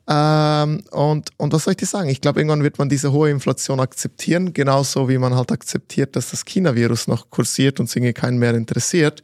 Ähm, 0.09 0.81
und, 0.91 1.29
und 1.37 1.53
was 1.53 1.63
soll 1.63 1.71
ich 1.71 1.77
dir 1.77 1.85
sagen? 1.85 2.09
Ich 2.09 2.19
glaube, 2.19 2.41
irgendwann 2.41 2.63
wird 2.63 2.79
man 2.79 2.89
diese 2.89 3.13
hohe 3.13 3.29
Inflation 3.29 3.79
akzeptieren, 3.79 4.51
genauso 4.51 5.07
wie 5.07 5.17
man 5.17 5.35
halt 5.35 5.53
akzeptiert, 5.53 6.17
dass 6.17 6.31
das 6.31 6.43
China-Virus 6.43 7.07
noch 7.07 7.29
kursiert 7.29 7.79
und 7.79 7.89
sich 7.89 8.13
keinen 8.13 8.39
mehr 8.39 8.55
interessiert. 8.55 9.23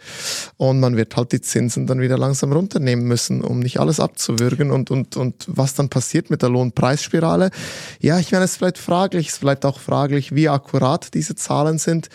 Und 0.55 0.79
man 0.79 0.95
wird 0.95 1.17
halt 1.17 1.33
die 1.33 1.41
Zinsen 1.41 1.85
dann 1.85 1.99
wieder 1.99 2.17
langsam 2.17 2.53
runternehmen 2.53 3.05
müssen, 3.05 3.41
um 3.41 3.59
nicht 3.59 3.81
alles 3.81 3.99
abzuwürgen. 3.99 4.71
Und, 4.71 4.91
und, 4.91 5.17
und 5.17 5.45
was 5.47 5.73
dann 5.73 5.89
passiert 5.89 6.29
mit 6.29 6.41
der 6.41 6.49
Lohnpreisspirale? 6.49 7.51
Ja, 7.99 8.17
ich 8.17 8.31
meine, 8.31 8.45
es 8.45 8.57
bleibt 8.57 8.77
fraglich. 8.77 9.27
Es 9.27 9.39
bleibt 9.39 9.65
auch 9.65 9.77
fraglich, 9.77 10.33
wie 10.33 10.47
akkurat 10.47 11.13
diese 11.13 11.35
Zahlen 11.35 11.79
sind 11.79 12.07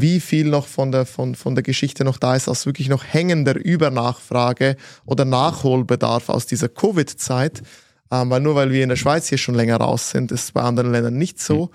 wie 0.00 0.20
viel 0.20 0.48
noch 0.48 0.66
von 0.66 0.90
der, 0.90 1.04
von, 1.04 1.34
von 1.34 1.54
der 1.54 1.62
Geschichte 1.62 2.04
noch 2.04 2.18
da 2.18 2.34
ist, 2.34 2.48
als 2.48 2.64
wirklich 2.64 2.88
noch 2.88 3.04
hängender 3.04 3.56
Übernachfrage 3.56 4.76
oder 5.04 5.24
Nachholbedarf 5.24 6.28
aus 6.28 6.46
dieser 6.46 6.68
Covid-Zeit. 6.68 7.62
Ähm, 8.10 8.30
weil 8.30 8.40
nur 8.40 8.54
weil 8.54 8.70
wir 8.70 8.82
in 8.82 8.88
der 8.88 8.96
Schweiz 8.96 9.28
hier 9.28 9.38
schon 9.38 9.54
länger 9.54 9.76
raus 9.76 10.10
sind, 10.10 10.32
ist 10.32 10.44
es 10.44 10.52
bei 10.52 10.62
anderen 10.62 10.92
Ländern 10.92 11.18
nicht 11.18 11.40
so. 11.40 11.70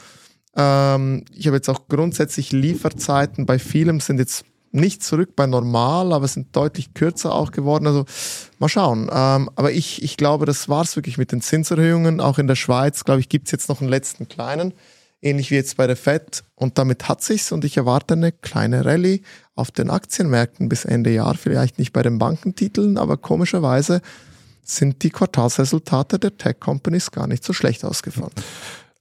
Ähm, 0.56 1.26
ich 1.34 1.48
habe 1.48 1.58
jetzt 1.58 1.70
auch 1.70 1.88
grundsätzlich 1.88 2.52
Lieferzeiten 2.52 3.46
bei 3.46 3.60
vielem 3.60 4.00
sind 4.00 4.20
jetzt 4.20 4.46
nicht 4.72 5.04
zurück 5.04 5.36
bei 5.36 5.46
normal, 5.48 6.14
aber 6.14 6.28
sind 6.28 6.56
deutlich 6.56 6.94
kürzer 6.94 7.34
auch 7.34 7.52
geworden. 7.52 7.88
Also 7.88 8.06
mal 8.60 8.68
schauen. 8.68 9.10
Ähm, 9.12 9.50
aber 9.56 9.72
ich, 9.72 10.04
ich 10.04 10.18
glaube, 10.18 10.46
das 10.46 10.70
war's 10.70 10.96
wirklich 10.96 11.18
mit 11.18 11.32
den 11.32 11.42
Zinserhöhungen. 11.42 12.20
Auch 12.20 12.38
in 12.38 12.48
der 12.48 12.56
Schweiz, 12.56 13.04
glaube 13.04 13.20
ich, 13.22 13.30
gibt's 13.30 13.52
jetzt 13.52 13.70
noch 13.70 13.82
einen 13.82 13.90
letzten 13.90 14.28
kleinen 14.28 14.74
ähnlich 15.22 15.52
wie 15.52 15.56
jetzt 15.56 15.78
bei 15.78 15.88
der 15.88 15.96
FED. 15.96 16.44
Und 16.56 16.78
damit 16.78 17.08
hat 17.08 17.24
sich's 17.24 17.52
und 17.52 17.66
ich 17.66 17.78
erwarte 17.78 18.14
eine 18.14 18.32
kleine 18.32 18.86
Rallye 18.86 19.22
auf 19.56 19.72
den 19.72 19.90
Aktienmärkten 19.90 20.70
bis 20.70 20.86
Ende 20.86 21.12
Jahr. 21.12 21.36
Vielleicht 21.36 21.80
nicht 21.80 21.94
bei 21.94 22.04
den 22.04 22.18
Bankentiteln, 22.18 22.98
aber 22.98 23.18
komischerweise 23.18 24.02
sind 24.64 25.04
die 25.04 25.10
Quartalsresultate 25.10 26.20
der 26.20 26.38
Tech-Companies 26.38 27.12
gar 27.12 27.28
nicht 27.28 27.44
so 27.44 27.54
schlecht 27.54 27.86
ausgefallen. 27.86 28.34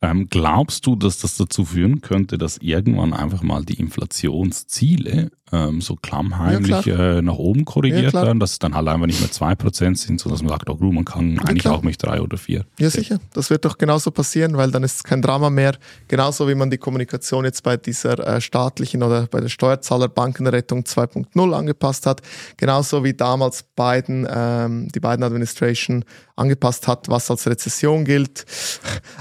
Ähm, 0.03 0.29
glaubst 0.29 0.87
du, 0.87 0.95
dass 0.95 1.19
das 1.19 1.37
dazu 1.37 1.65
führen 1.65 2.01
könnte, 2.03 2.37
dass 2.39 2.59
irgendwann 2.59 3.15
einfach 3.15 3.43
mal 3.43 3.65
die 3.65 3.81
Inflationsziele 3.81 5.31
ähm, 5.53 5.81
so 5.81 5.95
klammheimlich 5.95 6.87
ja, 6.87 7.19
äh, 7.19 7.23
nach 7.23 7.37
oben 7.37 7.65
korrigiert 7.65 8.13
ja, 8.13 8.23
werden, 8.23 8.41
dass 8.41 8.53
es 8.53 8.59
dann 8.59 8.75
halt 8.75 8.89
einfach 8.89 9.07
nicht 9.07 9.21
mehr 9.21 9.31
2% 9.31 9.97
sind, 9.97 10.21
sondern 10.21 10.39
dass 10.39 10.43
man 10.43 10.51
sagt, 10.51 10.69
oh, 10.69 10.93
man 10.93 11.05
kann 11.05 11.37
ja, 11.37 11.43
eigentlich 11.43 11.63
klar. 11.63 11.75
auch 11.75 11.83
mit 11.83 12.03
3 12.03 12.21
oder 12.21 12.37
4. 12.37 12.65
Ja, 12.79 12.91
sicher. 12.91 13.21
Das 13.33 13.49
wird 13.51 13.65
doch 13.65 13.79
genauso 13.79 14.11
passieren, 14.11 14.57
weil 14.57 14.71
dann 14.71 14.83
ist 14.83 14.97
es 14.97 15.05
kein 15.05 15.23
Drama 15.23 15.49
mehr. 15.49 15.77
Genauso 16.09 16.49
wie 16.49 16.55
man 16.55 16.71
die 16.71 16.79
Kommunikation 16.79 17.45
jetzt 17.45 17.63
bei 17.63 17.77
dieser 17.77 18.19
äh, 18.27 18.41
staatlichen 18.41 19.03
oder 19.03 19.29
bei 19.29 19.41
der 19.41 19.49
Steuerzahlerbankenrettung 19.49 20.83
2.0 20.83 21.53
angepasst 21.53 22.07
hat. 22.07 22.23
Genauso 22.57 23.05
wie 23.05 23.15
damals 23.15 23.63
Biden, 23.63 24.27
ähm, 24.29 24.89
die 24.89 25.01
Biden 25.01 25.23
Administration 25.23 26.05
angepasst 26.37 26.87
hat, 26.87 27.09
was 27.09 27.31
als 27.31 27.47
Rezession 27.47 28.05
gilt. 28.05 28.45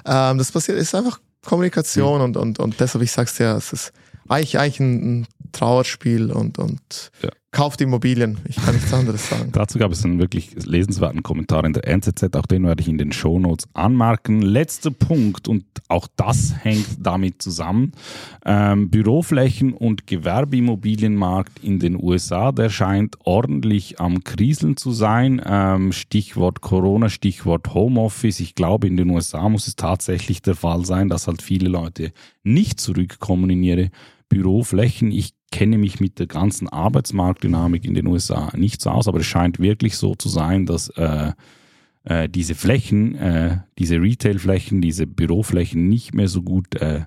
ähm, 0.06 0.38
das 0.38 0.51
passiert, 0.51 0.78
ist 0.78 0.93
einfach 0.93 1.19
Kommunikation 1.45 2.19
mhm. 2.19 2.23
und, 2.23 2.38
und, 2.38 2.60
und 2.60 2.80
deshalb, 2.80 3.04
ich 3.04 3.12
sag's 3.12 3.36
dir, 3.36 3.56
es 3.56 3.73
ist 3.73 3.93
eigentlich, 4.28 4.60
eigentlich 4.60 4.80
ein, 4.80 5.21
ein 5.21 5.28
Trauerspiel 5.51 6.32
und, 6.32 6.60
und 6.60 7.12
ja. 7.21 7.30
Kauft 7.55 7.79
Immobilien. 7.79 8.37
Ich 8.49 8.57
kann 8.57 8.75
nichts 8.75 8.93
anderes 8.93 9.29
sagen. 9.29 9.49
Dazu 9.53 9.79
gab 9.79 9.89
es 9.89 10.03
einen 10.03 10.19
wirklich 10.19 10.65
lesenswerten 10.65 11.23
Kommentar 11.23 11.63
in 11.63 11.71
der 11.71 11.87
NZZ, 11.87 12.35
auch 12.35 12.45
den 12.45 12.65
werde 12.65 12.81
ich 12.81 12.89
in 12.89 12.97
den 12.97 13.13
Shownotes 13.13 13.69
anmerken. 13.73 14.41
Letzter 14.41 14.91
Punkt, 14.91 15.47
und 15.47 15.63
auch 15.87 16.09
das 16.17 16.53
hängt 16.63 16.85
damit 16.99 17.41
zusammen. 17.41 17.93
Ähm, 18.45 18.89
Büroflächen 18.89 19.71
und 19.71 20.05
Gewerbeimmobilienmarkt 20.05 21.63
in 21.63 21.79
den 21.79 21.95
USA, 21.95 22.51
der 22.51 22.69
scheint 22.69 23.15
ordentlich 23.23 24.01
am 24.01 24.25
Kriseln 24.25 24.75
zu 24.75 24.91
sein. 24.91 25.41
Ähm, 25.45 25.93
Stichwort 25.93 26.59
Corona, 26.59 27.07
Stichwort 27.07 27.73
Homeoffice. 27.73 28.41
Ich 28.41 28.55
glaube, 28.55 28.87
in 28.87 28.97
den 28.97 29.09
USA 29.11 29.47
muss 29.47 29.67
es 29.67 29.77
tatsächlich 29.77 30.41
der 30.41 30.55
Fall 30.55 30.83
sein, 30.83 31.07
dass 31.07 31.27
halt 31.27 31.41
viele 31.41 31.69
Leute 31.69 32.11
nicht 32.43 32.81
zurückkommen 32.81 33.49
in 33.49 33.63
ihre 33.63 33.91
Büroflächen. 34.27 35.13
Ich 35.13 35.35
kenne 35.51 35.77
mich 35.77 35.99
mit 35.99 36.19
der 36.19 36.27
ganzen 36.27 36.67
Arbeitsmarktdynamik 36.67 37.86
in 37.86 37.93
den 37.93 38.08
USA 38.08 38.51
nicht 38.55 38.81
so 38.81 38.89
aus, 38.89 39.08
aber 39.08 39.19
es 39.19 39.25
scheint 39.25 39.60
wirklich 39.60 39.95
so 39.97 40.15
zu 40.15 40.29
sein, 40.29 40.65
dass 40.65 40.89
äh, 40.89 41.31
äh, 42.03 42.29
diese 42.29 42.55
Flächen, 42.55 43.15
äh, 43.15 43.60
diese 43.77 44.01
Retailflächen, 44.01 44.81
diese 44.81 45.08
Büroflächen 45.08 45.88
nicht 45.88 46.13
mehr 46.13 46.27
so 46.27 46.41
gut 46.41 46.75
äh, 46.75 47.05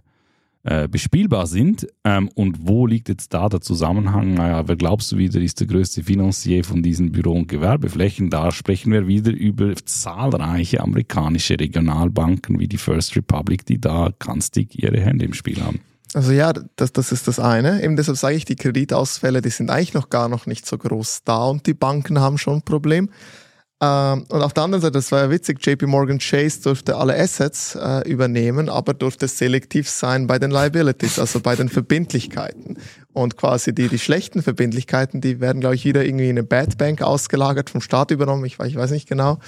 äh, 0.64 0.88
bespielbar 0.88 1.46
sind. 1.46 1.86
Ähm, 2.04 2.28
und 2.34 2.66
wo 2.66 2.86
liegt 2.86 3.08
jetzt 3.08 3.32
da 3.32 3.48
der 3.48 3.60
Zusammenhang? 3.60 4.34
Naja, 4.34 4.66
wer 4.66 4.76
glaubst 4.76 5.12
du 5.12 5.16
wieder, 5.16 5.40
ist 5.40 5.60
der 5.60 5.66
größte 5.66 6.02
Finanzier 6.02 6.64
von 6.64 6.82
diesen 6.82 7.12
Büro- 7.12 7.38
und 7.38 7.48
Gewerbeflächen? 7.48 8.28
Da 8.28 8.50
sprechen 8.50 8.92
wir 8.92 9.06
wieder 9.06 9.30
über 9.30 9.74
zahlreiche 9.76 10.80
amerikanische 10.80 11.58
Regionalbanken 11.58 12.58
wie 12.58 12.68
die 12.68 12.76
First 12.76 13.16
Republic, 13.16 13.66
die 13.66 13.80
da 13.80 14.10
ganstig 14.18 14.82
ihre 14.82 15.00
Hände 15.00 15.24
im 15.24 15.32
Spiel 15.32 15.60
haben. 15.62 15.80
Also 16.14 16.32
ja, 16.32 16.52
das, 16.76 16.92
das 16.92 17.12
ist 17.12 17.28
das 17.28 17.38
eine. 17.38 17.82
Eben 17.82 17.96
deshalb 17.96 18.16
sage 18.16 18.36
ich, 18.36 18.44
die 18.44 18.56
Kreditausfälle, 18.56 19.42
die 19.42 19.50
sind 19.50 19.70
eigentlich 19.70 19.94
noch 19.94 20.08
gar 20.08 20.28
noch 20.28 20.46
nicht 20.46 20.66
so 20.66 20.78
groß 20.78 21.22
da 21.24 21.44
und 21.44 21.66
die 21.66 21.74
Banken 21.74 22.18
haben 22.18 22.38
schon 22.38 22.56
ein 22.56 22.62
Problem. 22.62 23.10
Ähm, 23.80 24.24
und 24.28 24.42
auf 24.42 24.52
der 24.54 24.64
anderen 24.64 24.82
Seite, 24.82 24.92
das 24.92 25.12
war 25.12 25.22
ja 25.22 25.30
witzig, 25.30 25.64
JP 25.64 25.86
Morgan 25.86 26.18
Chase 26.18 26.62
durfte 26.62 26.96
alle 26.96 27.16
Assets 27.16 27.76
äh, 27.76 28.08
übernehmen, 28.08 28.68
aber 28.68 28.92
durfte 28.92 29.28
selektiv 29.28 29.88
sein 29.88 30.26
bei 30.26 30.40
den 30.40 30.50
Liabilities, 30.50 31.20
also 31.20 31.38
bei 31.38 31.54
den 31.54 31.68
Verbindlichkeiten. 31.68 32.78
Und 33.12 33.36
quasi 33.36 33.72
die, 33.72 33.88
die 33.88 33.98
schlechten 34.00 34.42
Verbindlichkeiten, 34.42 35.20
die 35.20 35.40
werden, 35.40 35.60
glaube 35.60 35.76
ich, 35.76 35.84
wieder 35.84 36.04
irgendwie 36.04 36.28
in 36.28 36.38
eine 36.38 36.42
Bad 36.42 36.76
Bank 36.76 37.02
ausgelagert, 37.02 37.70
vom 37.70 37.80
Staat 37.80 38.10
übernommen, 38.10 38.44
ich, 38.44 38.58
ich 38.58 38.76
weiß 38.76 38.90
nicht 38.90 39.08
genau. 39.08 39.38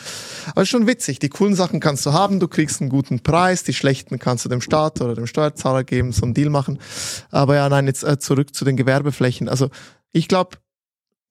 Aber 0.55 0.65
schon 0.65 0.87
witzig, 0.87 1.19
die 1.19 1.29
coolen 1.29 1.57
Sachen 1.57 1.81
kannst 1.81 2.07
du 2.07 2.13
haben, 2.13 2.39
du 2.39 2.47
kriegst 2.47 2.81
einen 2.81 2.91
guten 2.91 3.21
Preis, 3.21 3.65
die 3.65 3.75
schlechten 3.75 4.21
kannst 4.21 4.45
du 4.45 4.49
dem 4.49 4.61
Staat 4.61 5.01
oder 5.01 5.15
dem 5.15 5.27
Steuerzahler 5.27 5.83
geben, 5.83 6.13
so 6.13 6.23
einen 6.23 6.35
Deal 6.35 6.51
machen. 6.51 6.79
Aber 7.33 7.57
ja, 7.57 7.69
nein, 7.69 7.87
jetzt 7.87 8.05
äh, 8.05 8.19
zurück 8.21 8.55
zu 8.55 8.65
den 8.65 8.77
Gewerbeflächen. 8.77 9.49
Also 9.49 9.71
ich 10.13 10.29
glaube, 10.29 10.57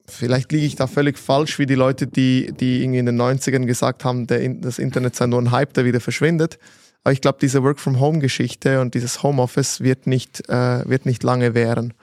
vielleicht 0.10 0.52
liege 0.52 0.66
ich 0.66 0.76
da 0.76 0.88
völlig 0.88 1.18
falsch, 1.18 1.60
wie 1.60 1.66
die 1.66 1.76
Leute, 1.76 2.08
die, 2.08 2.52
die 2.52 2.82
irgendwie 2.84 3.00
in 3.00 3.06
den 3.06 3.22
90ern 3.22 3.66
gesagt 3.66 4.04
haben, 4.04 4.28
der, 4.28 4.48
das 4.56 4.80
Internet 4.80 5.16
sei 5.16 5.28
nur 5.28 5.42
ein 5.42 5.52
Hype, 5.52 5.74
der 5.74 5.86
wieder 5.86 6.00
verschwindet. 6.00 6.60
Aber 7.04 7.14
ich 7.14 7.22
glaube, 7.22 7.38
diese 7.42 7.64
Work-from-Home-Geschichte 7.64 8.82
und 8.82 8.94
dieses 8.94 9.24
Homeoffice 9.24 9.82
wird 9.82 10.08
nicht, 10.08 10.50
äh, 10.50 10.88
wird 10.88 11.06
nicht 11.06 11.24
lange 11.24 11.54
währen. 11.54 11.94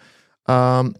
Ähm, 0.48 0.94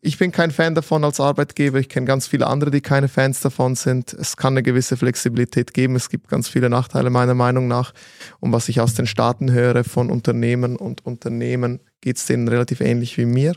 ich 0.00 0.18
bin 0.18 0.30
kein 0.30 0.52
Fan 0.52 0.76
davon 0.76 1.02
als 1.02 1.18
Arbeitgeber. 1.18 1.80
Ich 1.80 1.88
kenne 1.88 2.06
ganz 2.06 2.28
viele 2.28 2.46
andere, 2.46 2.70
die 2.70 2.80
keine 2.80 3.08
Fans 3.08 3.40
davon 3.40 3.74
sind. 3.74 4.12
Es 4.12 4.36
kann 4.36 4.52
eine 4.52 4.62
gewisse 4.62 4.96
Flexibilität 4.96 5.74
geben. 5.74 5.96
Es 5.96 6.08
gibt 6.08 6.28
ganz 6.28 6.48
viele 6.48 6.70
Nachteile 6.70 7.10
meiner 7.10 7.34
Meinung 7.34 7.66
nach. 7.66 7.92
Und 8.38 8.52
was 8.52 8.68
ich 8.68 8.80
aus 8.80 8.94
den 8.94 9.08
Staaten 9.08 9.50
höre 9.50 9.82
von 9.82 10.10
Unternehmen 10.10 10.76
und 10.76 11.04
Unternehmen, 11.04 11.80
geht 12.00 12.18
es 12.18 12.26
denen 12.26 12.46
relativ 12.46 12.80
ähnlich 12.80 13.18
wie 13.18 13.24
mir. 13.24 13.54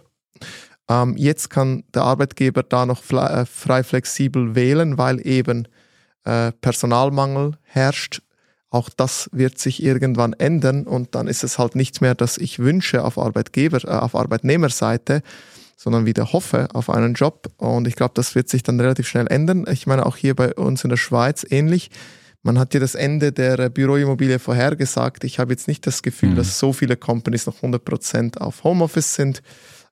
Ähm, 0.89 1.15
jetzt 1.17 1.49
kann 1.49 1.84
der 1.93 2.02
Arbeitgeber 2.02 2.63
da 2.63 2.86
noch 2.86 3.04
äh, 3.12 3.45
frei 3.45 3.84
flexibel 3.84 4.56
wählen, 4.56 4.97
weil 4.97 5.25
eben 5.25 5.67
äh, 6.25 6.52
Personalmangel 6.52 7.58
herrscht. 7.63 8.21
Auch 8.71 8.89
das 8.89 9.30
wird 9.32 9.58
sich 9.58 9.82
irgendwann 9.84 10.34
ändern 10.34 10.86
und 10.86 11.15
dann 11.15 11.28
ist 11.28 11.43
es 11.43 11.58
halt 11.58 11.75
nicht 11.75 12.02
mehr, 12.02 12.13
dass 12.15 12.38
ich 12.38 12.60
wünsche 12.60 13.04
auf 13.04 13.17
Arbeitgeber, 13.17 13.84
äh, 13.84 13.97
auf 13.97 14.15
Arbeitnehmerseite, 14.15 15.21
sondern 15.78 16.06
wieder 16.06 16.34
hoffe 16.34 16.67
auf 16.73 16.89
einen 16.89 17.13
Job. 17.13 17.47
Und 17.58 17.88
ich 17.88 17.95
glaube, 17.95 18.13
das 18.15 18.36
wird 18.36 18.49
sich 18.49 18.63
dann 18.63 18.80
relativ 18.80 19.08
schnell 19.08 19.28
ändern. 19.28 19.65
Ich 19.71 19.88
meine, 19.88 20.06
auch 20.06 20.17
hier 20.17 20.36
bei 20.36 20.54
uns 20.54 20.84
in 20.84 20.89
der 20.89 20.97
Schweiz 20.97 21.45
ähnlich. 21.49 21.89
Man 22.41 22.58
hat 22.58 22.73
ja 22.73 22.80
das 22.80 22.95
Ende 22.95 23.32
der 23.32 23.69
Büroimmobilie 23.69 24.39
vorhergesagt. 24.39 25.23
Ich 25.23 25.39
habe 25.39 25.52
jetzt 25.52 25.67
nicht 25.67 25.86
das 25.86 26.02
Gefühl, 26.02 26.30
mhm. 26.30 26.36
dass 26.36 26.60
so 26.60 26.73
viele 26.73 26.95
Companies 26.95 27.45
noch 27.45 27.62
100% 27.62 28.38
auf 28.38 28.63
Homeoffice 28.63 29.15
sind. 29.15 29.41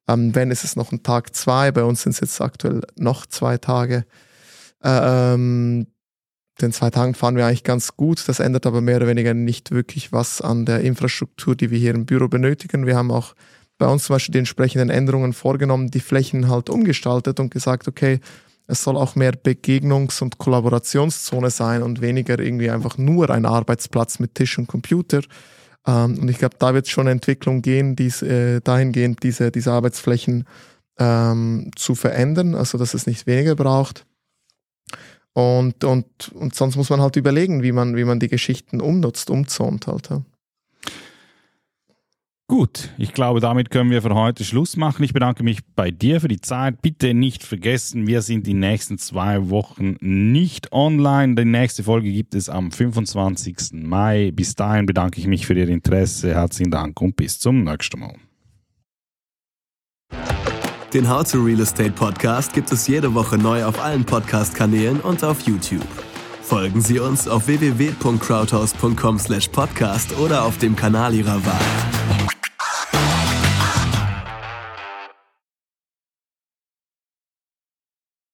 Ähm, 0.08 0.34
wenn 0.36 0.52
ist 0.52 0.64
es 0.64 0.76
noch 0.76 0.92
ein 0.92 1.04
Tag 1.04 1.36
zwei, 1.36 1.72
bei 1.72 1.84
uns 1.84 2.04
sind 2.04 2.14
es 2.14 2.20
jetzt 2.20 2.42
aktuell 2.42 2.82
noch 2.96 3.26
zwei 3.26 3.58
Tage. 3.58 4.06
Ähm, 4.84 5.88
den 6.62 6.72
zwei 6.72 6.90
Tagen 6.90 7.14
fahren 7.14 7.36
wir 7.36 7.46
eigentlich 7.46 7.64
ganz 7.64 7.96
gut. 7.98 8.28
Das 8.28 8.40
ändert 8.40 8.66
aber 8.66 8.82
mehr 8.82 8.98
oder 8.98 9.08
weniger 9.08 9.34
nicht 9.34 9.72
wirklich 9.72 10.12
was 10.12 10.42
an 10.42 10.66
der 10.66 10.82
Infrastruktur, 10.82 11.56
die 11.56 11.70
wir 11.72 11.78
hier 11.78 11.94
im 11.94 12.06
Büro 12.06 12.28
benötigen. 12.28 12.86
Wir 12.86 12.96
haben 12.96 13.12
auch 13.12 13.36
bei 13.78 13.88
uns 13.88 14.06
zum 14.06 14.16
Beispiel 14.16 14.34
die 14.34 14.40
entsprechenden 14.40 14.90
Änderungen 14.90 15.34
vorgenommen, 15.34 15.92
die 15.92 16.00
Flächen 16.00 16.50
halt 16.50 16.70
umgestaltet 16.70 17.40
und 17.40 17.52
gesagt, 17.52 17.88
okay, 17.88 18.20
es 18.66 18.84
soll 18.84 18.98
auch 18.98 19.16
mehr 19.16 19.34
Begegnungs- 19.34 20.22
und 20.22 20.40
Kollaborationszone 20.40 21.52
sein 21.52 21.84
und 21.84 22.02
weniger 22.02 22.40
irgendwie 22.40 22.70
einfach 22.70 22.98
nur 22.98 23.30
ein 23.30 23.46
Arbeitsplatz 23.46 24.20
mit 24.20 24.36
Tisch 24.36 24.58
und 24.58 24.68
Computer. 24.68 25.22
Ähm, 25.88 26.20
und 26.20 26.30
ich 26.30 26.38
glaube, 26.38 26.56
da 26.60 26.74
wird 26.74 26.86
es 26.86 26.92
schon 26.92 27.04
eine 27.08 27.12
Entwicklung 27.12 27.62
gehen, 27.62 27.96
dies, 27.96 28.22
äh, 28.22 28.60
dahingehend 28.62 29.24
diese, 29.24 29.52
diese 29.52 29.72
Arbeitsflächen 29.72 30.46
ähm, 31.00 31.72
zu 31.76 31.96
verändern, 31.96 32.54
also 32.54 32.78
dass 32.78 32.94
es 32.94 33.08
nicht 33.08 33.26
weniger 33.26 33.56
braucht. 33.56 34.06
Und, 35.34 35.84
und, 35.84 36.30
und 36.34 36.56
sonst 36.56 36.76
muss 36.76 36.90
man 36.90 37.00
halt 37.00 37.16
überlegen, 37.16 37.64
wie 37.64 37.72
man, 37.72 37.96
wie 37.96 38.04
man 38.04 38.20
die 38.20 38.28
Geschichten 38.28 38.82
umnutzt, 38.82 39.30
umzont 39.30 39.88
halt. 39.88 40.10
Ja. 40.10 40.24
Gut, 42.50 42.92
ich 42.98 43.12
glaube, 43.12 43.42
damit 43.42 43.72
können 43.72 43.92
wir 43.92 44.02
für 44.02 44.16
heute 44.16 44.46
Schluss 44.46 44.78
machen. 44.78 45.04
Ich 45.04 45.12
bedanke 45.12 45.44
mich 45.44 45.60
bei 45.76 45.92
dir 45.92 46.22
für 46.22 46.30
die 46.30 46.40
Zeit. 46.40 46.82
Bitte 46.82 47.14
nicht 47.14 47.44
vergessen, 47.44 48.08
wir 48.08 48.22
sind 48.22 48.48
die 48.48 48.54
nächsten 48.54 48.98
zwei 48.98 49.50
Wochen 49.50 49.98
nicht 50.00 50.72
online. 50.72 51.36
Die 51.36 51.44
nächste 51.44 51.84
Folge 51.84 52.10
gibt 52.10 52.36
es 52.36 52.48
am 52.48 52.72
25. 52.72 53.84
Mai. 53.84 54.32
Bis 54.34 54.56
dahin 54.56 54.86
bedanke 54.86 55.20
ich 55.20 55.28
mich 55.28 55.46
für 55.46 55.56
Ihr 55.56 55.68
Interesse. 55.68 56.36
Herzlichen 56.36 56.72
Dank 56.72 57.02
und 57.02 57.18
bis 57.18 57.38
zum 57.38 57.66
nächsten 57.66 58.00
Mal. 58.00 58.16
Den 60.94 61.10
How 61.10 61.30
to 61.30 61.44
Real 61.44 61.60
Estate 61.60 61.92
Podcast 61.92 62.54
gibt 62.54 62.72
es 62.72 62.88
jede 62.88 63.14
Woche 63.14 63.38
neu 63.38 63.66
auf 63.66 63.84
allen 63.84 64.06
Podcast-Kanälen 64.06 65.02
und 65.02 65.22
auf 65.22 65.42
YouTube. 65.42 65.86
Folgen 66.42 66.80
Sie 66.80 67.00
uns 67.00 67.28
auf 67.28 67.48
www.crowdhouse.com/podcast 67.48 70.18
oder 70.18 70.46
auf 70.46 70.58
dem 70.60 70.78
Kanal 70.78 71.14
Ihrer 71.14 71.46
Wahl. 71.46 71.60